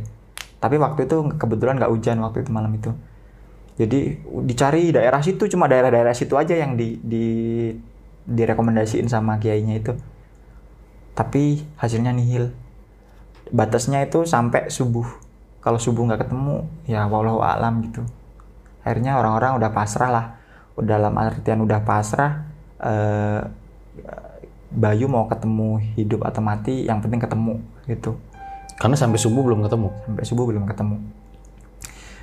Tapi 0.60 0.76
waktu 0.76 1.08
itu 1.08 1.16
kebetulan 1.40 1.80
nggak 1.80 1.92
hujan 1.92 2.20
waktu 2.24 2.44
itu 2.44 2.52
malam 2.52 2.72
itu. 2.76 2.92
Jadi 3.80 4.20
dicari 4.44 4.92
daerah 4.92 5.24
situ 5.24 5.48
cuma 5.48 5.72
daerah-daerah 5.72 6.12
situ 6.12 6.36
aja 6.36 6.52
yang 6.52 6.76
di, 6.76 7.00
di 7.00 7.26
direkomendasiin 8.28 9.08
sama 9.08 9.40
kiainya 9.40 9.80
itu. 9.80 9.96
Tapi 11.16 11.64
hasilnya 11.80 12.12
nihil. 12.12 12.52
Batasnya 13.56 14.04
itu 14.04 14.28
sampai 14.28 14.68
subuh. 14.68 15.08
Kalau 15.64 15.80
subuh 15.80 16.04
nggak 16.12 16.28
ketemu, 16.28 16.68
ya 16.92 17.08
wallahu 17.08 17.40
alam 17.40 17.80
gitu. 17.88 18.04
Akhirnya 18.84 19.16
orang-orang 19.16 19.56
udah 19.56 19.72
pasrah 19.72 20.12
lah. 20.12 20.26
Udah 20.76 21.00
dalam 21.00 21.16
artian 21.16 21.64
udah 21.64 21.80
pasrah. 21.88 22.52
eh, 22.84 23.42
Bayu 24.70 25.10
mau 25.10 25.26
ketemu 25.26 25.82
hidup 25.98 26.22
atau 26.30 26.46
mati, 26.46 26.86
yang 26.86 27.02
penting 27.02 27.18
ketemu 27.18 27.58
gitu 27.90 28.22
Karena 28.78 28.94
sampai 28.94 29.18
subuh 29.18 29.42
belum 29.42 29.66
ketemu. 29.66 29.90
sampai 30.06 30.26
subuh 30.30 30.46
belum 30.46 30.64
ketemu. 30.70 30.96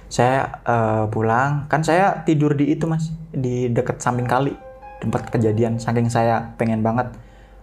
Saya 0.07 0.63
eh, 0.63 1.05
pulang, 1.11 1.67
kan 1.67 1.83
saya 1.83 2.23
tidur 2.23 2.55
di 2.55 2.71
itu 2.71 2.87
mas, 2.87 3.11
di 3.35 3.71
dekat 3.71 3.99
samping 3.99 4.27
kali 4.27 4.55
tempat 5.03 5.29
kejadian. 5.29 5.79
Saking 5.83 6.09
saya 6.09 6.55
pengen 6.57 6.81
banget 6.81 7.11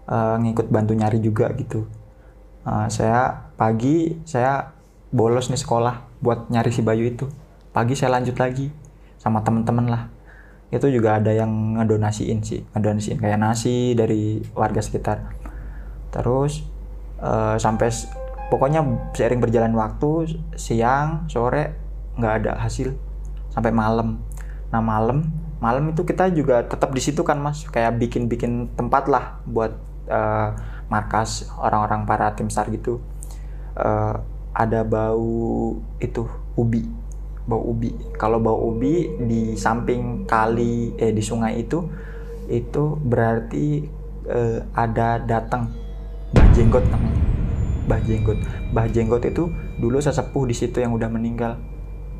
eh, 0.07 0.35
ngikut 0.39 0.67
bantu 0.69 0.93
nyari 0.93 1.19
juga 1.23 1.51
gitu. 1.55 1.87
Eh, 2.63 2.87
saya 2.91 3.51
pagi 3.55 4.19
saya 4.27 4.71
bolos 5.13 5.51
nih 5.51 5.61
sekolah 5.61 6.19
buat 6.23 6.49
nyari 6.51 6.71
si 6.71 6.81
Bayu 6.83 7.07
itu. 7.07 7.27
Pagi 7.73 7.95
saya 7.97 8.19
lanjut 8.19 8.37
lagi 8.37 8.69
sama 9.19 9.41
temen-temen 9.41 9.87
lah. 9.89 10.03
Itu 10.73 10.89
juga 10.89 11.21
ada 11.21 11.29
yang 11.29 11.77
ngedonasiin 11.77 12.41
sih, 12.41 12.65
ngedonasiin 12.73 13.21
kayak 13.21 13.39
nasi 13.39 13.93
dari 13.93 14.41
warga 14.57 14.81
sekitar. 14.81 15.31
Terus 16.11 16.63
eh, 17.23 17.55
sampai 17.55 17.89
pokoknya 18.51 18.83
seiring 19.15 19.41
berjalan 19.41 19.73
waktu 19.73 20.37
siang 20.53 21.25
sore 21.31 21.82
nggak 22.17 22.33
ada 22.43 22.51
hasil. 22.61 22.93
Sampai 23.53 23.69
malam. 23.69 24.21
Nah 24.73 24.81
malam 24.81 25.29
malam 25.63 25.95
itu 25.95 26.03
kita 26.03 26.27
juga 26.35 26.65
tetap 26.67 26.91
di 26.91 27.01
situ 27.01 27.23
kan 27.23 27.39
mas. 27.39 27.63
Kayak 27.69 27.95
bikin 28.01 28.27
bikin 28.27 28.73
tempat 28.75 29.07
lah 29.07 29.39
buat 29.47 29.77
eh, 30.09 30.49
markas 30.91 31.47
orang-orang 31.55 32.03
para 32.03 32.35
tim 32.35 32.51
sar 32.51 32.67
gitu. 32.73 32.99
Eh, 33.77 34.15
ada 34.53 34.81
bau 34.85 35.79
itu 36.03 36.27
ubi. 36.59 36.85
Bau 37.47 37.63
ubi. 37.63 37.95
Kalau 38.19 38.43
bau 38.43 38.59
ubi 38.69 39.09
di 39.23 39.55
samping 39.55 40.27
kali 40.27 40.93
eh 40.99 41.15
di 41.15 41.23
sungai 41.23 41.63
itu 41.63 41.87
itu 42.51 42.99
berarti 42.99 43.87
eh, 44.27 44.59
ada 44.75 45.21
datang. 45.23 45.71
Mbah 46.33 46.47
Jenggot 46.51 46.85
namanya. 46.91 47.21
Mbah 47.87 48.01
Jenggot. 48.03 48.39
Mbah 48.73 48.87
Jenggot 48.91 49.23
itu 49.23 49.43
dulu 49.79 49.97
sesepuh 50.03 50.43
di 50.49 50.55
situ 50.55 50.83
yang 50.83 50.91
udah 50.95 51.09
meninggal 51.09 51.55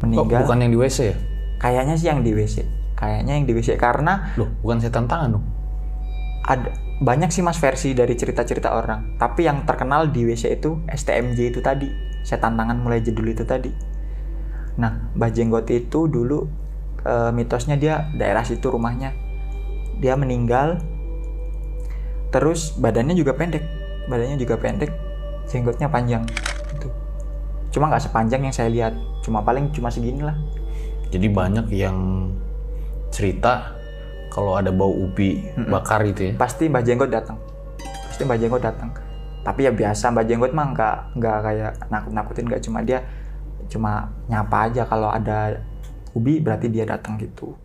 Meninggal. 0.03 0.43
bukan 0.43 0.57
yang 0.60 0.72
di 0.72 0.79
WC 0.79 1.00
ya? 1.07 1.15
kayaknya 1.63 1.95
sih 1.95 2.07
yang 2.12 2.19
di 2.22 2.31
WC 2.36 2.55
kayaknya 3.00 3.33
yang 3.39 3.45
di 3.48 3.53
WC 3.55 3.79
karena 3.79 4.36
Loh, 4.36 4.51
bukan 4.60 4.83
setan 4.83 5.07
tangan 5.07 5.39
dong. 5.39 5.45
ada 6.43 6.75
banyak 7.03 7.36
sih 7.36 7.43
mas 7.43 7.60
versi 7.60 7.91
dari 7.91 8.15
cerita-cerita 8.15 8.72
orang. 8.72 9.19
Tapi 9.19 9.43
yang 9.43 9.67
terkenal 9.67 10.13
di 10.13 10.24
WC 10.24 10.62
itu 10.62 10.79
STMJ 10.88 11.39
itu 11.51 11.60
tadi. 11.60 11.91
Setan 12.24 12.55
tangan 12.55 12.79
mulai 12.79 13.03
jedul 13.03 13.27
itu 13.27 13.43
tadi. 13.43 13.67
Nah 14.79 15.12
Mbah 15.12 15.31
Jenggot 15.33 15.67
itu 15.67 16.07
dulu 16.07 16.48
eh, 17.03 17.31
mitosnya 17.36 17.75
dia 17.75 18.07
daerah 18.15 18.48
situ 18.48 18.72
rumahnya. 18.72 19.12
Dia 20.00 20.15
meninggal. 20.15 20.79
Terus 22.31 22.72
badannya 22.79 23.19
juga 23.19 23.36
pendek. 23.36 23.67
Badannya 24.07 24.39
juga 24.39 24.55
pendek. 24.55 24.91
Jenggotnya 25.51 25.91
panjang. 25.91 26.24
Itu 26.72 26.88
cuma 27.73 27.89
nggak 27.89 28.05
sepanjang 28.05 28.45
yang 28.45 28.53
saya 28.53 28.69
lihat. 28.69 28.93
Cuma 29.25 29.41
paling 29.41 29.73
cuma 29.73 29.89
segini 29.89 30.21
lah. 30.21 30.37
Jadi 31.09 31.27
banyak 31.27 31.67
yang 31.73 32.29
cerita 33.09 33.73
kalau 34.33 34.57
ada 34.57 34.73
bau 34.73 34.89
ubi 34.89 35.45
bakar 35.69 36.01
itu 36.05 36.29
ya. 36.29 36.33
pasti 36.37 36.69
Mbah 36.69 36.81
Jenggot 36.85 37.09
datang. 37.09 37.37
Pasti 38.09 38.21
Mbah 38.25 38.37
Jenggot 38.37 38.61
datang. 38.61 38.89
Tapi 39.43 39.67
ya 39.67 39.71
biasa 39.73 40.09
Mbah 40.13 40.25
Jenggot 40.25 40.51
mah 40.53 40.67
nggak 40.73 40.95
nggak 41.17 41.37
kayak 41.45 41.71
nakut 41.89 42.13
nakutin 42.13 42.45
nggak 42.49 42.61
cuma 42.65 42.79
dia 42.81 43.01
cuma 43.69 44.11
nyapa 44.29 44.69
aja 44.69 44.83
kalau 44.85 45.09
ada 45.09 45.57
ubi 46.13 46.37
berarti 46.37 46.69
dia 46.69 46.85
datang 46.85 47.17
gitu 47.17 47.57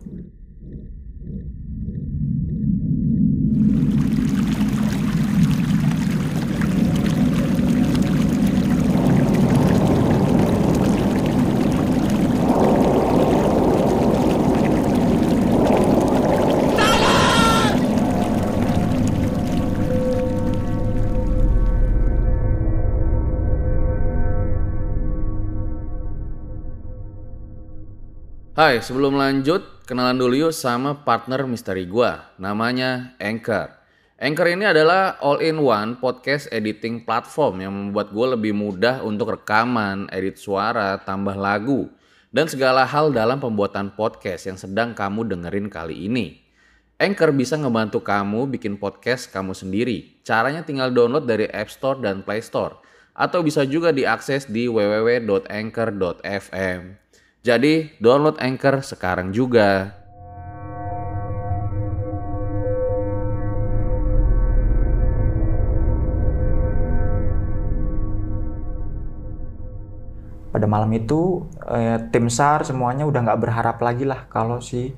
Hai, 28.58 28.82
sebelum 28.82 29.14
lanjut, 29.14 29.86
kenalan 29.86 30.18
dulu 30.18 30.34
yuk 30.34 30.50
sama 30.50 31.06
partner 31.06 31.46
misteri 31.46 31.86
gua. 31.86 32.34
Namanya 32.42 33.14
Anchor. 33.22 33.70
Anchor 34.18 34.50
ini 34.50 34.66
adalah 34.66 35.14
all-in-one 35.22 36.02
podcast 36.02 36.50
editing 36.50 37.06
platform 37.06 37.62
yang 37.62 37.70
membuat 37.70 38.10
gue 38.10 38.34
lebih 38.34 38.58
mudah 38.58 39.06
untuk 39.06 39.38
rekaman, 39.38 40.10
edit 40.10 40.42
suara, 40.42 40.98
tambah 40.98 41.38
lagu, 41.38 41.86
dan 42.34 42.50
segala 42.50 42.82
hal 42.82 43.14
dalam 43.14 43.38
pembuatan 43.38 43.94
podcast 43.94 44.50
yang 44.50 44.58
sedang 44.58 44.90
kamu 44.90 45.30
dengerin 45.30 45.70
kali 45.70 46.10
ini. 46.10 46.42
Anchor 46.98 47.30
bisa 47.30 47.54
ngebantu 47.54 48.02
kamu 48.02 48.50
bikin 48.58 48.74
podcast 48.82 49.30
kamu 49.30 49.54
sendiri. 49.54 50.18
Caranya 50.26 50.66
tinggal 50.66 50.90
download 50.90 51.30
dari 51.30 51.46
App 51.46 51.70
Store 51.70 52.02
dan 52.02 52.26
Play 52.26 52.42
Store. 52.42 52.74
Atau 53.14 53.46
bisa 53.46 53.62
juga 53.62 53.94
diakses 53.94 54.50
di 54.50 54.66
www.anchor.fm. 54.66 57.06
Jadi 57.48 57.96
download 57.96 58.36
Anchor 58.44 58.84
sekarang 58.84 59.32
juga. 59.32 59.96
pada 70.48 70.64
malam 70.64 70.90
itu 70.90 71.46
eh, 71.70 72.02
tim 72.10 72.26
SAR 72.26 72.66
semuanya 72.66 73.06
udah 73.06 73.20
nggak 73.20 73.40
berharap 73.46 73.78
lagi 73.78 74.02
lah 74.02 74.26
kalau 74.26 74.58
si 74.58 74.90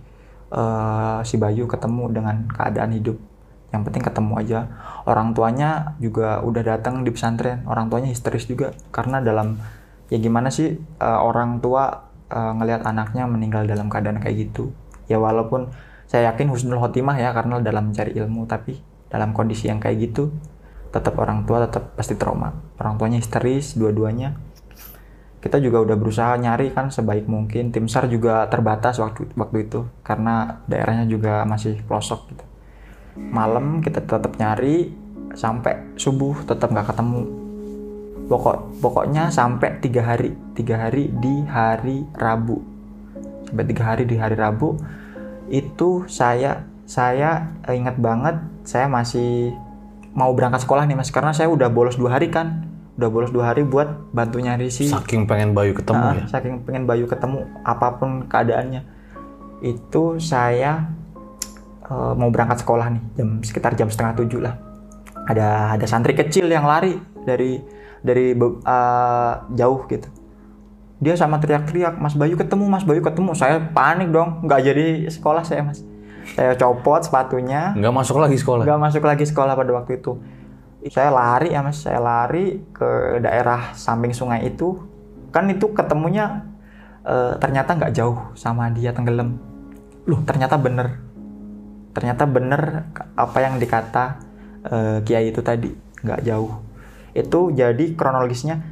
eh, 0.51 1.19
si 1.21 1.37
Bayu 1.37 1.69
ketemu 1.69 2.09
dengan 2.09 2.49
keadaan 2.49 2.97
hidup. 2.97 3.21
Yang 3.69 3.83
penting 3.87 4.03
ketemu 4.09 4.33
aja. 4.41 4.61
Orang 5.05 5.37
tuanya 5.37 6.01
juga 6.01 6.41
udah 6.41 6.63
datang 6.65 7.05
di 7.05 7.13
pesantren. 7.13 7.61
Orang 7.69 7.93
tuanya 7.93 8.09
histeris 8.09 8.49
juga 8.49 8.73
karena 8.89 9.21
dalam 9.21 9.61
ya 10.09 10.17
gimana 10.17 10.49
sih 10.49 10.81
eh, 10.81 11.21
orang 11.21 11.61
tua 11.61 12.10
eh, 12.31 12.53
ngelihat 12.57 12.87
anaknya 12.87 13.27
meninggal 13.27 13.67
dalam 13.67 13.91
keadaan 13.93 14.23
kayak 14.23 14.49
gitu. 14.49 14.73
Ya 15.11 15.19
walaupun 15.19 15.75
saya 16.07 16.33
yakin 16.33 16.51
husnul 16.51 16.79
khotimah 16.79 17.19
ya 17.19 17.31
karena 17.35 17.59
dalam 17.63 17.91
mencari 17.91 18.15
ilmu 18.15 18.47
tapi 18.47 18.79
dalam 19.11 19.35
kondisi 19.35 19.67
yang 19.71 19.83
kayak 19.83 20.11
gitu 20.11 20.31
tetap 20.91 21.15
orang 21.19 21.47
tua 21.47 21.67
tetap 21.67 21.95
pasti 21.99 22.15
trauma. 22.15 22.55
Orang 22.79 22.99
tuanya 22.99 23.19
histeris 23.19 23.75
dua-duanya 23.79 24.51
kita 25.41 25.57
juga 25.57 25.81
udah 25.81 25.97
berusaha 25.97 26.37
nyari 26.37 26.69
kan 26.77 26.93
sebaik 26.93 27.25
mungkin 27.25 27.73
tim 27.73 27.89
sar 27.89 28.05
juga 28.13 28.45
terbatas 28.53 29.01
waktu 29.01 29.33
waktu 29.41 29.67
itu 29.69 29.89
karena 30.05 30.61
daerahnya 30.69 31.09
juga 31.09 31.49
masih 31.49 31.81
pelosok 31.89 32.37
gitu 32.37 32.45
malam 33.17 33.81
kita 33.81 34.05
tetap 34.05 34.37
nyari 34.37 34.93
sampai 35.33 35.97
subuh 35.97 36.45
tetap 36.45 36.69
nggak 36.69 36.93
ketemu 36.93 37.40
pokok 38.31 38.79
pokoknya 38.79 39.27
sampai 39.35 39.83
tiga 39.83 40.07
hari 40.07 40.31
tiga 40.55 40.87
hari 40.87 41.11
di 41.19 41.43
hari 41.51 42.07
Rabu. 42.15 42.63
Sampai 43.51 43.67
tiga 43.67 43.91
hari 43.91 44.07
di 44.07 44.15
hari 44.15 44.39
Rabu 44.39 44.79
itu 45.51 46.07
saya 46.07 46.63
saya 46.87 47.51
ingat 47.67 47.99
banget 47.99 48.39
saya 48.63 48.87
masih 48.87 49.51
mau 50.15 50.31
berangkat 50.31 50.63
sekolah 50.63 50.87
nih 50.87 50.95
mas 50.95 51.11
karena 51.11 51.35
saya 51.35 51.51
udah 51.51 51.67
bolos 51.67 51.99
dua 51.99 52.15
hari 52.15 52.31
kan. 52.31 52.71
Udah 52.95 53.11
bolos 53.11 53.35
dua 53.35 53.51
hari 53.51 53.67
buat 53.67 54.15
bantu 54.15 54.39
nyari 54.39 54.71
si 54.71 54.87
Saking 54.87 55.27
pengen 55.27 55.51
Bayu 55.51 55.75
ketemu 55.75 55.99
Ah, 55.99 56.15
ya. 56.15 56.25
saking 56.31 56.63
pengen 56.63 56.85
Bayu 56.87 57.11
ketemu 57.11 57.51
apa 57.67 57.99
pun 57.99 58.31
keadaannya. 58.31 58.87
Itu 59.59 60.23
saya 60.23 60.87
eh, 61.83 62.13
mau 62.15 62.31
berangkat 62.31 62.63
sekolah 62.63 62.87
nih 62.95 63.03
jam 63.19 63.29
sekitar 63.43 63.75
jam 63.75 63.91
setengah 63.91 64.15
tujuh 64.23 64.39
lah. 64.39 64.55
Ada 65.27 65.75
ada 65.75 65.87
santri 65.91 66.15
kecil 66.15 66.47
yang 66.47 66.69
lari 66.69 66.95
dari 67.27 67.80
dari 68.01 68.33
eh, 68.37 69.33
jauh 69.57 69.81
gitu. 69.89 70.09
Dia 71.01 71.17
sama 71.17 71.41
teriak-teriak 71.41 71.97
Mas 71.97 72.13
Bayu 72.13 72.37
ketemu 72.37 72.69
Mas 72.69 72.85
Bayu 72.85 73.01
ketemu. 73.01 73.33
Saya 73.33 73.57
panik 73.73 74.13
dong 74.13 74.45
nggak 74.45 74.61
jadi 74.61 74.87
sekolah 75.09 75.41
saya 75.45 75.65
mas. 75.65 75.81
Saya 76.37 76.53
copot 76.61 77.01
sepatunya. 77.01 77.73
Nggak 77.73 77.95
masuk 77.97 78.21
lagi 78.21 78.37
sekolah. 78.37 78.69
nggak 78.69 78.81
masuk 78.81 79.03
lagi 79.09 79.25
sekolah 79.25 79.57
pada 79.57 79.73
waktu 79.73 79.97
itu. 79.97 80.21
Saya 80.93 81.09
lari 81.09 81.57
ya 81.57 81.65
mas. 81.65 81.81
Saya 81.81 82.05
lari 82.05 82.61
ke 82.77 83.21
daerah 83.25 83.73
samping 83.73 84.13
sungai 84.13 84.45
itu. 84.45 84.77
Kan 85.33 85.49
itu 85.49 85.73
ketemunya 85.73 86.45
eh, 87.09 87.33
ternyata 87.41 87.81
nggak 87.81 87.97
jauh 87.97 88.21
sama 88.37 88.69
dia 88.69 88.93
tenggelam. 88.93 89.41
Loh. 90.05 90.21
Ternyata 90.29 90.61
bener. 90.61 91.01
Ternyata 91.97 92.29
bener 92.29 92.93
apa 93.17 93.39
yang 93.41 93.57
dikata 93.57 94.21
eh, 94.69 94.99
kiai 95.01 95.33
itu 95.33 95.41
tadi. 95.41 95.73
Nggak 96.05 96.29
jauh 96.29 96.70
itu 97.15 97.51
jadi 97.51 97.95
kronologisnya 97.99 98.63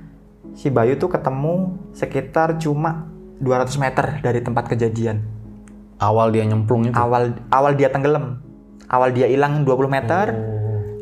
si 0.55 0.70
Bayu 0.70 0.98
tuh 0.98 1.11
ketemu 1.11 1.79
sekitar 1.94 2.59
cuma 2.59 3.11
200 3.38 3.79
meter 3.79 4.07
dari 4.22 4.40
tempat 4.42 4.66
kejadian. 4.70 5.22
Awal 5.98 6.31
dia 6.31 6.46
nyemplung 6.46 6.87
itu. 6.87 6.94
awal 6.94 7.35
awal 7.51 7.74
dia 7.74 7.90
tenggelam. 7.90 8.42
Awal 8.87 9.11
dia 9.14 9.27
hilang 9.27 9.66
20 9.66 9.90
meter 9.90 10.24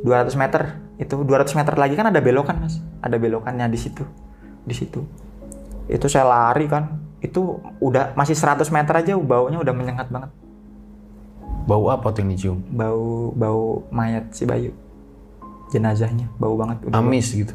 200 0.05 0.33
meter. 0.37 0.81
Itu 0.97 1.21
200 1.21 1.53
meter 1.53 1.75
lagi 1.77 1.95
kan 1.97 2.09
ada 2.09 2.21
belokan 2.25 2.57
mas. 2.65 2.81
Ada 3.05 3.21
belokannya 3.21 3.69
di 3.69 3.79
situ 3.81 4.05
di 4.65 4.75
situ. 4.75 5.05
Itu 5.89 6.09
saya 6.09 6.25
lari 6.25 6.69
kan. 6.69 7.05
Itu 7.21 7.61
udah 7.81 8.17
masih 8.17 8.37
100 8.37 8.69
meter 8.73 8.95
aja 8.97 9.13
baunya 9.17 9.61
udah 9.61 9.75
menyengat 9.77 10.09
banget. 10.09 10.33
Bau 11.67 11.91
apa 11.91 12.15
tuh 12.15 12.23
yang 12.23 12.31
dicium? 12.31 12.59
bau 12.71 13.35
bau 13.35 13.83
mayat 13.91 14.31
si 14.31 14.47
Bayu 14.47 14.71
jenazahnya 15.71 16.31
bau 16.39 16.55
banget 16.55 16.83
udah 16.87 17.03
Amis 17.03 17.35
gitu. 17.35 17.53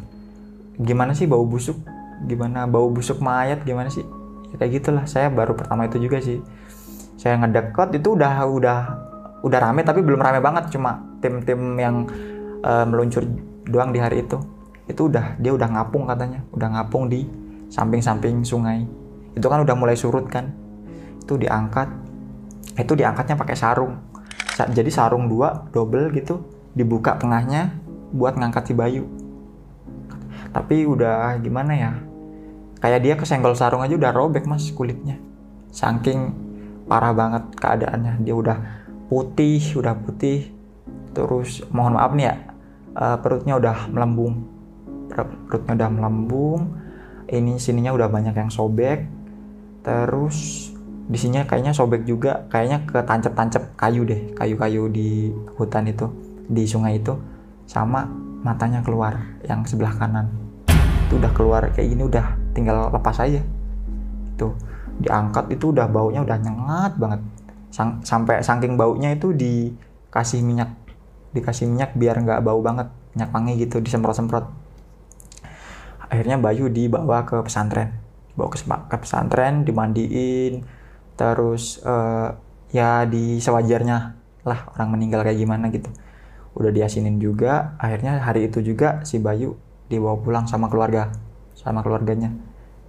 gimana 0.81 1.13
sih 1.13 1.29
bau 1.29 1.45
busuk? 1.45 1.77
Gimana 2.25 2.65
bau 2.65 2.89
busuk 2.89 3.17
mayat 3.21 3.63
gimana 3.63 3.89
sih? 3.89 4.03
Ya, 4.51 4.55
kayak 4.59 4.71
gitulah 4.81 5.05
saya 5.07 5.31
baru 5.31 5.55
pertama 5.55 5.87
itu 5.87 5.97
juga 5.97 6.19
sih. 6.19 6.41
Saya 7.17 7.37
ngedeket 7.39 8.01
itu 8.01 8.17
udah 8.17 8.45
udah 8.45 8.79
udah 9.41 9.59
rame 9.61 9.81
tapi 9.81 10.01
belum 10.03 10.19
rame 10.19 10.37
banget. 10.41 10.69
Cuma 10.73 11.01
tim-tim 11.23 11.77
yang 11.79 12.05
eh, 12.61 12.85
meluncur 12.85 13.25
doang 13.65 13.93
di 13.93 13.99
hari 14.01 14.25
itu. 14.25 14.37
Itu 14.85 15.07
udah 15.07 15.37
dia 15.39 15.53
udah 15.55 15.69
ngapung 15.71 16.05
katanya. 16.09 16.43
Udah 16.51 16.67
ngapung 16.77 17.07
di 17.07 17.25
samping-samping 17.71 18.43
sungai. 18.43 18.83
Itu 19.33 19.47
kan 19.47 19.63
udah 19.63 19.75
mulai 19.77 19.95
surut 19.95 20.27
kan. 20.27 20.51
Itu 21.21 21.39
diangkat. 21.39 21.87
Itu 22.77 22.93
diangkatnya 22.97 23.37
pakai 23.39 23.55
sarung. 23.55 23.97
Sa- 24.51 24.67
jadi 24.69 24.89
sarung 24.91 25.25
dua 25.31 25.69
double 25.71 26.11
gitu. 26.13 26.41
Dibuka 26.71 27.17
tengahnya 27.17 27.80
buat 28.11 28.35
ngangkat 28.35 28.71
si 28.71 28.73
Bayu. 28.75 29.03
Tapi 30.51 30.83
udah 30.83 31.39
gimana 31.39 31.73
ya? 31.73 31.91
Kayak 32.83 33.01
dia 33.03 33.15
kesenggol 33.15 33.55
sarung 33.55 33.83
aja 33.83 33.95
udah 33.95 34.11
robek 34.11 34.45
mas 34.45 34.67
kulitnya. 34.71 35.15
Saking 35.71 36.35
parah 36.85 37.15
banget 37.15 37.47
keadaannya. 37.55 38.23
Dia 38.23 38.35
udah 38.35 38.57
putih 39.07 39.63
udah 39.79 39.95
putih. 39.95 40.51
Terus 41.15 41.63
mohon 41.71 41.95
maaf 41.95 42.11
nih 42.15 42.25
ya 42.27 42.35
eh, 42.99 43.17
perutnya 43.23 43.55
udah 43.55 43.87
melembung. 43.87 44.47
Per- 45.11 45.47
perutnya 45.47 45.73
udah 45.75 45.89
melembung 45.91 46.61
ini 47.31 47.55
sininya 47.55 47.95
udah 47.95 48.11
banyak 48.11 48.35
yang 48.35 48.51
sobek. 48.51 49.07
Terus 49.81 50.69
di 51.11 51.17
sininya 51.17 51.47
kayaknya 51.47 51.73
sobek 51.73 52.03
juga 52.07 52.45
kayaknya 52.47 52.87
ketancap-tancap 52.87 53.75
kayu 53.75 54.07
deh 54.07 54.31
kayu-kayu 54.31 54.87
di 54.87 55.33
hutan 55.59 55.89
itu 55.89 56.07
di 56.47 56.63
sungai 56.63 57.03
itu 57.03 57.17
sama 57.71 58.03
matanya 58.43 58.83
keluar 58.83 59.15
yang 59.47 59.63
sebelah 59.63 59.95
kanan. 59.95 60.27
Itu 61.07 61.23
udah 61.23 61.31
keluar 61.31 61.71
kayak 61.71 61.87
gini 61.87 62.03
udah 62.03 62.35
tinggal 62.51 62.91
lepas 62.91 63.23
aja. 63.23 63.39
Itu 64.35 64.51
diangkat 64.99 65.55
itu 65.55 65.71
udah 65.71 65.87
baunya 65.87 66.19
udah 66.19 66.35
nyengat 66.35 66.99
banget. 66.99 67.23
Sang- 67.71 68.03
sampai 68.03 68.43
saking 68.43 68.75
baunya 68.75 69.15
itu 69.15 69.31
dikasih 69.31 70.43
minyak 70.43 70.75
dikasih 71.31 71.71
minyak 71.71 71.95
biar 71.95 72.19
nggak 72.19 72.43
bau 72.43 72.59
banget 72.59 72.91
minyak 73.15 73.31
wangi 73.31 73.55
gitu 73.63 73.79
disemprot-semprot. 73.79 74.51
Akhirnya 76.11 76.35
Bayu 76.35 76.67
dibawa 76.67 77.23
ke 77.23 77.39
pesantren 77.39 77.95
bawa 78.35 78.47
ke, 78.51 78.63
ke 78.63 78.97
pesantren 78.99 79.63
dimandiin 79.67 80.63
terus 81.19 81.83
eh, 81.83 82.29
ya 82.71 83.03
di 83.03 83.37
sewajarnya 83.37 83.97
lah 84.47 84.59
orang 84.73 84.89
meninggal 84.97 85.21
kayak 85.21 85.37
gimana 85.37 85.69
gitu 85.69 85.91
udah 86.51 86.71
diasinin 86.71 87.15
juga 87.17 87.79
akhirnya 87.79 88.19
hari 88.19 88.51
itu 88.51 88.59
juga 88.59 89.01
si 89.07 89.23
Bayu 89.23 89.55
dibawa 89.87 90.19
pulang 90.19 90.45
sama 90.47 90.67
keluarga 90.71 91.11
sama 91.61 91.85
keluarganya. 91.85 92.33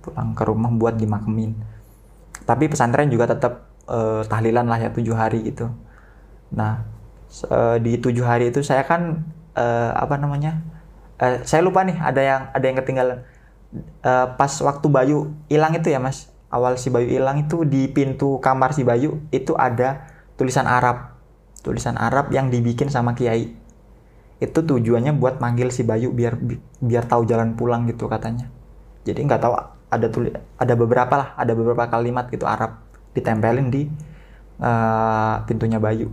Pulang 0.02 0.34
ke 0.34 0.42
rumah 0.48 0.72
buat 0.72 0.96
dimakemin. 0.96 1.54
Tapi 2.42 2.66
pesantren 2.66 3.12
juga 3.12 3.30
tetap 3.30 3.70
eh, 3.86 4.22
tahlilan 4.26 4.66
lah 4.66 4.78
ya 4.80 4.90
tujuh 4.90 5.14
hari 5.14 5.46
gitu. 5.52 5.70
Nah 6.56 6.82
eh, 7.30 7.76
di 7.78 8.00
tujuh 8.00 8.24
hari 8.24 8.50
itu 8.50 8.64
saya 8.64 8.82
kan 8.82 9.22
eh, 9.54 9.90
apa 9.94 10.18
namanya 10.18 10.58
eh, 11.20 11.44
saya 11.46 11.62
lupa 11.62 11.86
nih 11.86 11.98
ada 12.00 12.20
yang 12.22 12.42
ada 12.50 12.64
yang 12.64 12.76
ketinggalan. 12.82 13.18
Eh, 14.02 14.26
pas 14.34 14.52
waktu 14.64 14.86
Bayu 14.90 15.32
hilang 15.46 15.76
itu 15.78 15.92
ya 15.92 16.02
mas 16.02 16.32
awal 16.50 16.76
si 16.76 16.90
Bayu 16.90 17.08
hilang 17.08 17.40
itu 17.40 17.62
di 17.64 17.86
pintu 17.88 18.42
kamar 18.42 18.74
si 18.74 18.82
Bayu 18.82 19.22
itu 19.30 19.54
ada 19.56 20.08
tulisan 20.36 20.66
Arab 20.66 21.11
tulisan 21.62 21.94
Arab 21.96 22.34
yang 22.34 22.50
dibikin 22.50 22.90
sama 22.90 23.14
Kiai. 23.14 23.54
Itu 24.42 24.66
tujuannya 24.66 25.14
buat 25.16 25.38
manggil 25.38 25.70
si 25.70 25.86
Bayu 25.86 26.10
biar 26.10 26.34
bi- 26.34 26.58
biar 26.82 27.06
tahu 27.06 27.22
jalan 27.24 27.54
pulang 27.54 27.86
gitu 27.86 28.10
katanya. 28.10 28.50
Jadi 29.06 29.22
nggak 29.22 29.40
tahu 29.40 29.54
ada 29.92 30.06
tuli 30.10 30.34
ada 30.34 30.74
beberapa 30.74 31.14
lah 31.14 31.28
ada 31.38 31.52
beberapa 31.54 31.86
kalimat 31.86 32.26
gitu 32.28 32.44
Arab 32.44 32.82
ditempelin 33.14 33.70
di 33.70 33.86
eh, 34.58 35.34
pintunya 35.46 35.78
Bayu. 35.78 36.10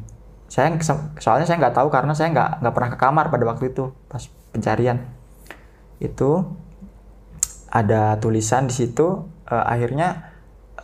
Saya 0.50 0.74
soalnya 1.18 1.46
saya 1.46 1.58
nggak 1.58 1.76
tahu 1.78 1.90
karena 1.90 2.14
saya 2.14 2.30
nggak 2.34 2.50
nggak 2.62 2.74
pernah 2.74 2.90
ke 2.94 2.98
kamar 2.98 3.26
pada 3.34 3.44
waktu 3.50 3.74
itu 3.74 3.90
pas 4.06 4.22
pencarian. 4.54 5.02
Itu 5.98 6.46
ada 7.70 8.18
tulisan 8.22 8.70
di 8.70 8.74
situ 8.78 9.26
eh, 9.50 9.66
akhirnya 9.66 10.29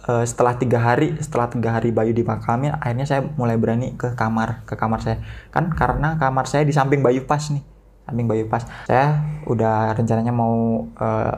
eh, 0.10 0.26
setelah 0.26 0.54
tiga 0.58 0.80
hari 0.82 1.18
setelah 1.20 1.48
tiga 1.52 1.70
hari 1.76 1.90
Bayu 1.94 2.12
dimakamin 2.16 2.78
akhirnya 2.78 3.06
saya 3.08 3.22
mulai 3.40 3.58
berani 3.58 3.94
ke 3.98 4.14
kamar 4.14 4.64
ke 4.70 4.74
kamar 4.78 5.00
saya. 5.02 5.18
Kan 5.54 5.74
karena 5.74 6.18
kamar 6.22 6.46
saya 6.50 6.64
di 6.68 6.74
samping 6.76 7.02
Bayu 7.06 7.26
pas 7.26 7.42
nih 7.52 7.64
samping 8.06 8.28
Bayu 8.30 8.46
pas. 8.50 8.64
Saya 8.86 9.22
udah 9.50 9.94
rencananya 9.98 10.34
mau 10.34 10.86
eh, 10.98 11.34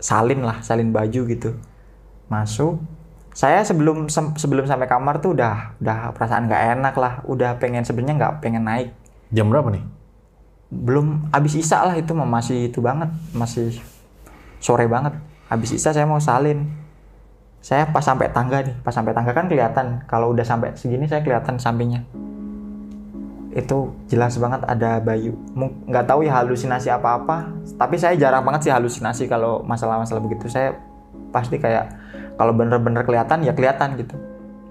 salin 0.00 0.40
lah 0.42 0.58
salin 0.62 0.90
baju 0.90 1.20
gitu. 1.28 1.50
Masuk. 2.30 2.78
Saya 3.30 3.62
sebelum 3.62 4.10
sem- 4.10 4.34
sebelum 4.34 4.66
sampai 4.66 4.90
kamar 4.90 5.22
tuh 5.22 5.38
udah 5.38 5.78
udah 5.78 6.10
perasaan 6.14 6.50
nggak 6.50 6.62
enak 6.78 6.94
lah. 6.98 7.14
Udah 7.30 7.56
pengen 7.62 7.86
sebenarnya 7.86 8.14
nggak 8.18 8.34
pengen 8.42 8.66
naik. 8.66 8.90
Jam 9.30 9.46
berapa 9.50 9.70
nih? 9.70 9.84
belum 10.70 11.34
habis 11.34 11.58
isa 11.58 11.82
lah 11.82 11.98
itu 11.98 12.14
mah 12.14 12.30
masih 12.30 12.70
itu 12.70 12.78
banget 12.78 13.10
masih 13.34 13.74
sore 14.62 14.86
banget. 14.86 15.18
Habis 15.50 15.74
isa 15.74 15.90
saya 15.90 16.06
mau 16.06 16.22
salin 16.22 16.70
saya 17.60 17.84
pas 17.92 18.00
sampai 18.00 18.32
tangga 18.32 18.64
nih 18.64 18.72
pas 18.80 18.92
sampai 18.92 19.12
tangga 19.12 19.36
kan 19.36 19.44
kelihatan. 19.44 20.00
Kalau 20.08 20.32
udah 20.32 20.44
sampai 20.44 20.72
segini 20.80 21.04
saya 21.04 21.20
kelihatan 21.20 21.60
sampingnya. 21.60 22.08
Itu 23.52 23.92
jelas 24.08 24.40
banget 24.40 24.64
ada 24.64 24.96
Bayu. 25.04 25.36
Nggak 25.84 26.08
tahu 26.08 26.24
ya 26.24 26.40
halusinasi 26.40 26.88
apa 26.88 27.20
apa 27.20 27.36
tapi 27.76 28.00
saya 28.00 28.16
jarang 28.16 28.48
banget 28.48 28.68
sih 28.68 28.72
halusinasi 28.72 29.28
kalau 29.28 29.60
masalah-masalah 29.68 30.24
begitu. 30.24 30.48
Saya 30.48 30.72
pasti 31.36 31.60
kayak 31.60 31.92
kalau 32.40 32.56
bener-bener 32.56 33.04
kelihatan 33.04 33.44
ya 33.44 33.52
kelihatan 33.52 34.00
gitu. 34.00 34.16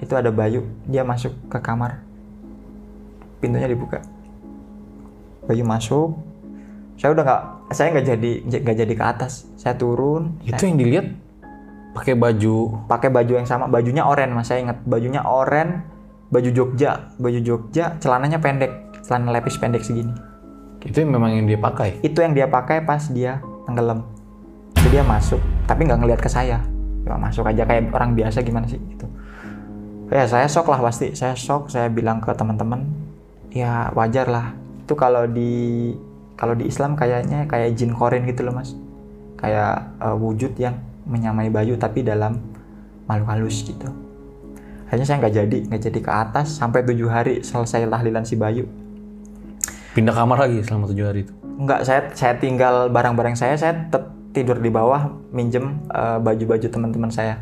Itu 0.01 0.17
ada 0.17 0.33
Bayu. 0.33 0.65
Dia 0.89 1.05
masuk 1.05 1.37
ke 1.45 1.61
kamar. 1.61 2.01
Pintunya 3.37 3.69
dibuka. 3.69 4.01
Bayu 5.45 5.61
masuk. 5.61 6.17
Saya 6.97 7.13
udah 7.13 7.23
nggak 7.23 7.41
saya 7.69 7.87
nggak 7.93 8.05
jadi 8.17 8.31
nggak 8.65 8.77
jadi 8.81 8.93
ke 8.97 9.05
atas. 9.05 9.45
Saya 9.61 9.77
turun. 9.77 10.41
Itu 10.41 10.65
yang 10.65 10.81
dilihat 10.81 11.28
pakai 11.99 12.15
baju. 12.15 12.87
Pakai 12.87 13.09
baju 13.11 13.33
yang 13.35 13.47
sama. 13.47 13.67
Bajunya 13.67 14.07
oren 14.07 14.31
mas. 14.31 14.47
Saya 14.47 14.63
ingat. 14.63 14.79
Bajunya 14.87 15.19
oren 15.27 15.83
baju 16.31 16.49
Jogja. 16.55 17.11
Baju 17.19 17.39
Jogja 17.43 17.99
celananya 17.99 18.39
pendek. 18.39 18.71
Celana 19.03 19.35
lepis 19.35 19.59
pendek 19.59 19.83
segini. 19.83 20.15
Itu 20.79 21.03
yang 21.03 21.11
memang 21.11 21.35
yang 21.35 21.43
dia 21.43 21.59
pakai. 21.59 21.99
itu 21.99 22.23
yang 22.23 22.31
dia 22.31 22.47
pakai 22.47 22.87
pas 22.87 23.03
dia 23.11 23.43
tenggelam. 23.67 24.07
Jadi 24.79 24.95
dia 24.95 25.03
masuk 25.03 25.43
tapi 25.67 25.83
nggak 25.83 25.99
ngelihat 25.99 26.21
ke 26.23 26.31
saya. 26.31 26.63
Cuma 27.03 27.19
masuk 27.19 27.43
aja 27.43 27.67
kayak 27.67 27.91
orang 27.91 28.15
biasa 28.15 28.39
gimana 28.47 28.63
sih? 28.63 28.79
Gitu. 28.79 29.03
Ya 30.07 30.23
saya 30.23 30.47
shock 30.47 30.71
lah 30.71 30.79
pasti. 30.79 31.11
Saya 31.19 31.35
shock 31.35 31.67
saya 31.67 31.91
bilang 31.91 32.23
ke 32.23 32.31
teman-teman 32.31 32.87
ya 33.51 33.91
wajar 33.91 34.31
lah. 34.31 34.55
Itu 34.87 34.95
kalau 34.95 35.27
di 35.27 35.91
kalau 36.39 36.55
di 36.55 36.71
Islam 36.71 36.95
kayaknya 36.95 37.43
kayak 37.51 37.75
jin 37.75 37.91
korin 37.91 38.23
gitu 38.23 38.47
loh 38.47 38.55
mas. 38.55 38.71
Kayak 39.35 39.91
eh, 39.99 40.15
wujud 40.15 40.55
yang 40.55 40.79
menyamai 41.09 41.49
Bayu 41.49 41.75
tapi 41.75 42.05
dalam 42.05 42.37
makhluk 43.09 43.27
halus 43.33 43.65
gitu 43.65 43.89
akhirnya 44.85 45.05
saya 45.05 45.17
nggak 45.25 45.35
jadi 45.35 45.57
nggak 45.69 45.81
jadi 45.89 45.99
ke 45.99 46.11
atas 46.13 46.47
sampai 46.61 46.85
tujuh 46.85 47.09
hari 47.09 47.41
selesai 47.41 47.89
tahlilan 47.89 48.23
si 48.23 48.37
Bayu 48.37 48.69
Pindah 49.89 50.13
kamar 50.13 50.37
lagi 50.45 50.61
selama 50.61 50.85
tujuh 50.85 51.05
hari 51.11 51.25
itu. 51.25 51.33
Enggak, 51.59 51.81
saya 51.83 52.07
saya 52.13 52.37
tinggal 52.37 52.93
barang-barang 52.93 53.35
saya, 53.35 53.57
saya 53.57 53.73
tetap 53.73 54.13
tidur 54.31 54.61
di 54.61 54.69
bawah, 54.69 55.09
minjem 55.33 55.81
eh, 55.89 56.17
baju-baju 56.21 56.67
teman-teman 56.69 57.09
saya. 57.09 57.41